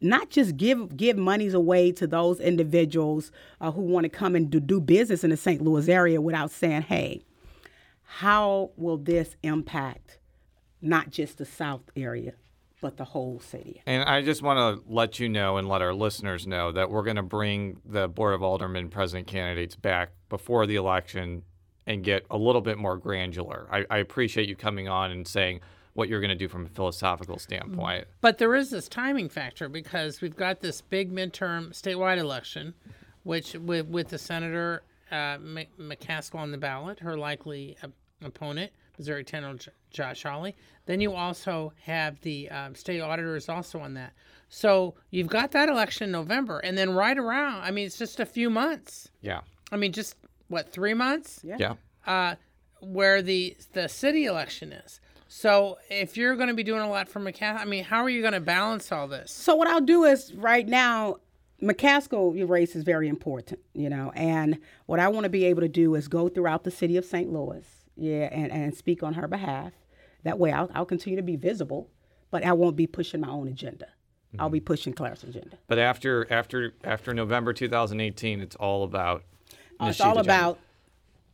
[0.00, 4.50] not just give give monies away to those individuals uh, who want to come and
[4.50, 5.62] do, do business in the St.
[5.62, 7.24] Louis area without saying, hey,
[8.02, 10.18] how will this impact
[10.80, 12.34] not just the South area,
[12.80, 13.82] but the whole city?
[13.86, 17.02] And I just want to let you know and let our listeners know that we're
[17.02, 21.42] going to bring the Board of Aldermen president candidates back before the election
[21.86, 23.66] and get a little bit more granular.
[23.70, 25.60] I, I appreciate you coming on and saying
[25.96, 28.06] what you're going to do from a philosophical standpoint.
[28.20, 32.74] But there is this timing factor because we've got this big midterm statewide election,
[33.24, 37.92] which with, with the Senator uh, McCaskill on the ballot, her likely op-
[38.22, 40.54] opponent, Missouri Senator J- Josh Hawley.
[40.84, 44.12] Then you also have the um, state auditor is also on that.
[44.48, 48.20] So you've got that election in November, and then right around, I mean, it's just
[48.20, 49.08] a few months.
[49.22, 49.40] Yeah.
[49.72, 50.14] I mean, just
[50.48, 51.40] what three months?
[51.42, 51.56] Yeah.
[51.58, 51.74] Yeah.
[52.06, 52.34] Uh,
[52.80, 55.00] where the the city election is.
[55.36, 58.08] So if you're going to be doing a lot for McCaskill, I mean, how are
[58.08, 59.30] you going to balance all this?
[59.30, 61.16] So what I'll do is right now,
[61.62, 65.68] McCaskill race is very important, you know, and what I want to be able to
[65.68, 67.30] do is go throughout the city of St.
[67.30, 67.66] Louis,
[67.98, 69.74] yeah, and, and speak on her behalf.
[70.22, 71.90] That way, I'll, I'll continue to be visible,
[72.30, 73.88] but I won't be pushing my own agenda.
[74.38, 75.58] I'll be pushing Claire's agenda.
[75.66, 79.22] But after after after November 2018, it's all about.
[79.78, 80.30] Uh, it's all agenda.
[80.30, 80.58] about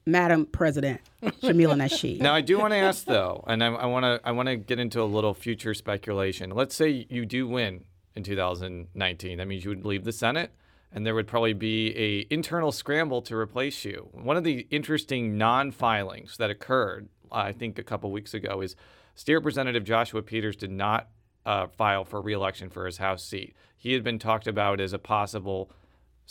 [0.07, 2.21] Madam President, Jamilah Nasheed.
[2.21, 4.57] Now, I do want to ask though, and I, I want to I want to
[4.57, 6.51] get into a little future speculation.
[6.51, 7.85] Let's say you do win
[8.15, 9.39] in 2019.
[9.39, 10.53] That means you would leave the Senate,
[10.93, 14.09] and there would probably be a internal scramble to replace you.
[14.13, 18.75] One of the interesting non-filings that occurred, I think, a couple weeks ago is
[19.15, 21.09] State Representative Joshua Peters did not
[21.47, 23.55] uh, file for reelection for his House seat.
[23.77, 25.71] He had been talked about as a possible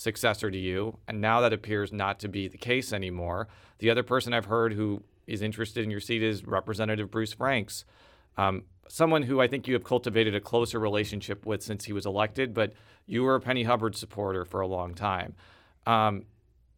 [0.02, 3.48] successor to you, and now that appears not to be the case anymore.
[3.78, 7.86] The other person I've heard who is interested in your seat is Representative Bruce Franks,
[8.38, 12.06] um, someone who I think you have cultivated a closer relationship with since he was
[12.06, 12.74] elected, but
[13.06, 15.36] you were a Penny Hubbard supporter for a long time.
[15.86, 16.26] Um,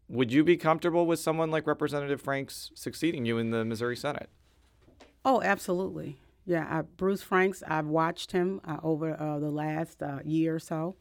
[0.09, 4.29] would you be comfortable with someone like Representative Franks succeeding you in the Missouri Senate?
[5.23, 6.17] Oh, absolutely.
[6.45, 10.59] Yeah, I, Bruce Franks, I've watched him uh, over uh, the last uh, year or
[10.59, 10.95] so,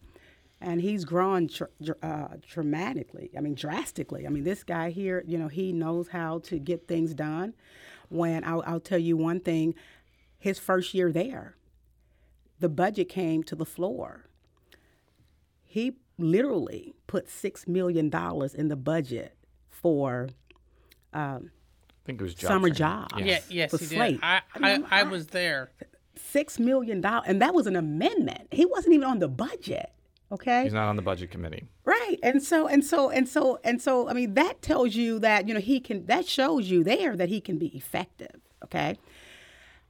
[0.62, 1.64] and he's grown tr-
[2.02, 3.30] uh, dramatically.
[3.36, 4.26] I mean, drastically.
[4.26, 7.54] I mean, this guy here, you know, he knows how to get things done.
[8.08, 9.74] When I'll, I'll tell you one thing,
[10.38, 11.56] his first year there,
[12.60, 14.26] the budget came to the floor.
[15.64, 18.10] He literally put $6 million
[18.54, 19.36] in the budget
[19.70, 20.28] for.
[21.12, 21.50] Um,
[21.90, 22.74] I think it was job summer training.
[22.76, 23.08] job.
[23.18, 24.14] Yeah, yes, for he Slate.
[24.20, 24.24] did.
[24.24, 25.70] I, I, I was there.
[26.16, 28.48] Six million dollars, and that was an amendment.
[28.50, 29.90] He wasn't even on the budget.
[30.32, 30.64] Okay.
[30.64, 31.66] He's not on the budget committee.
[31.84, 32.16] Right.
[32.22, 35.52] And so and so and so and so I mean that tells you that you
[35.54, 38.96] know he can that shows you there that he can be effective, okay?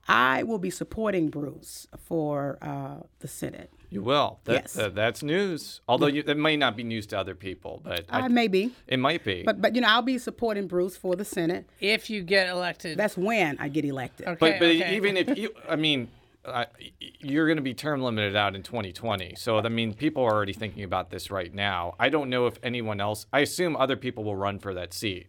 [0.08, 3.70] I will be supporting Bruce for uh, the Senate.
[3.88, 4.40] You will.
[4.44, 4.72] That, Yes.
[4.72, 5.80] that- that's news.
[5.86, 8.72] Although you, that may not be news to other people, but I may be.
[8.88, 9.44] It might be.
[9.44, 11.66] But but you know I'll be supporting Bruce for the Senate.
[11.78, 12.98] If you get elected.
[12.98, 14.26] That's when I get elected.
[14.26, 14.96] Okay, but but okay.
[14.96, 16.08] even if you, I mean,
[16.44, 16.64] uh,
[16.98, 19.34] you're going to be term limited out in 2020.
[19.36, 21.94] So I mean, people are already thinking about this right now.
[21.98, 23.26] I don't know if anyone else.
[23.32, 25.28] I assume other people will run for that seat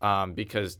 [0.00, 0.78] um, because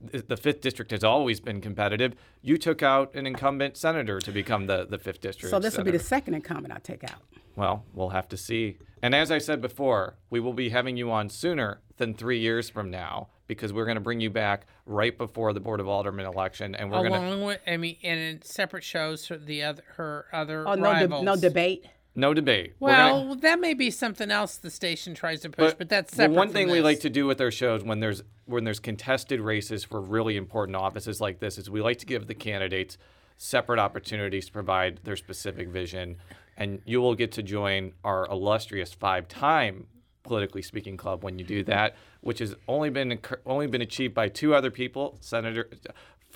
[0.00, 2.14] the fifth district has always been competitive.
[2.42, 5.50] You took out an incumbent senator to become the the fifth district.
[5.50, 7.22] So this will be the second incumbent I take out.
[7.56, 8.76] Well, we'll have to see.
[9.02, 12.68] And as I said before, we will be having you on sooner than three years
[12.68, 16.26] from now because we're going to bring you back right before the Board of Aldermen
[16.26, 19.62] election, and we're going to along with, I mean, and in separate shows for the
[19.62, 21.86] other her other Oh no, de- no debate.
[22.16, 22.74] No debate.
[22.80, 26.10] We're gonna- Well, that may be something else the station tries to push, but, that's
[26.10, 26.34] the separate.
[26.36, 29.40] one from thing we like to do with our shows when there's when there's contested
[29.40, 32.96] races for really important offices like this is we like to give the candidates
[33.36, 36.16] separate opportunities to provide their specific vision,
[36.56, 39.86] and you will get to join our illustrious five-time
[40.22, 44.28] politically speaking club when you do that, which has only been only been achieved by
[44.28, 45.68] two other people, Senator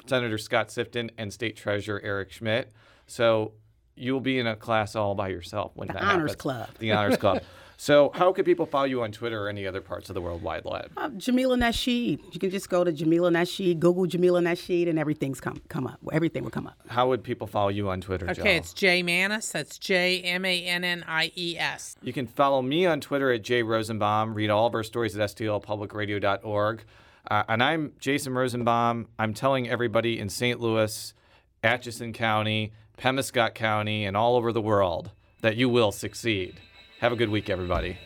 [0.06, 2.70] Senator Scott Sifton and State Treasurer Eric Schmitt.
[3.06, 3.52] So
[4.00, 6.36] you will be in a class all by yourself when The that Honors happens.
[6.36, 6.68] Club.
[6.78, 7.42] The Honors Club.
[7.82, 10.42] So, how can people follow you on Twitter or any other parts of the World
[10.42, 10.92] Wide Web?
[10.98, 12.20] Uh, Jamilah Nasheed.
[12.30, 15.98] You can just go to Jamilah Nasheed, Google Jamilah Nasheed, and everything's come come up.
[16.12, 16.78] Everything will come up.
[16.88, 18.42] How would people follow you on Twitter, Joe?
[18.42, 19.50] Okay, it's Jay Mannies.
[19.50, 21.96] That's J M A N N I E S.
[22.02, 24.34] You can follow me on Twitter at Jay Rosenbaum.
[24.34, 26.84] Read all of our stories at stlpublicradio.org.
[27.30, 29.08] Uh, and I'm Jason Rosenbaum.
[29.18, 30.60] I'm telling everybody in St.
[30.60, 31.14] Louis,
[31.62, 36.60] Atchison County, Pemiscot County, and all over the world that you will succeed.
[37.00, 37.96] Have a good week, everybody.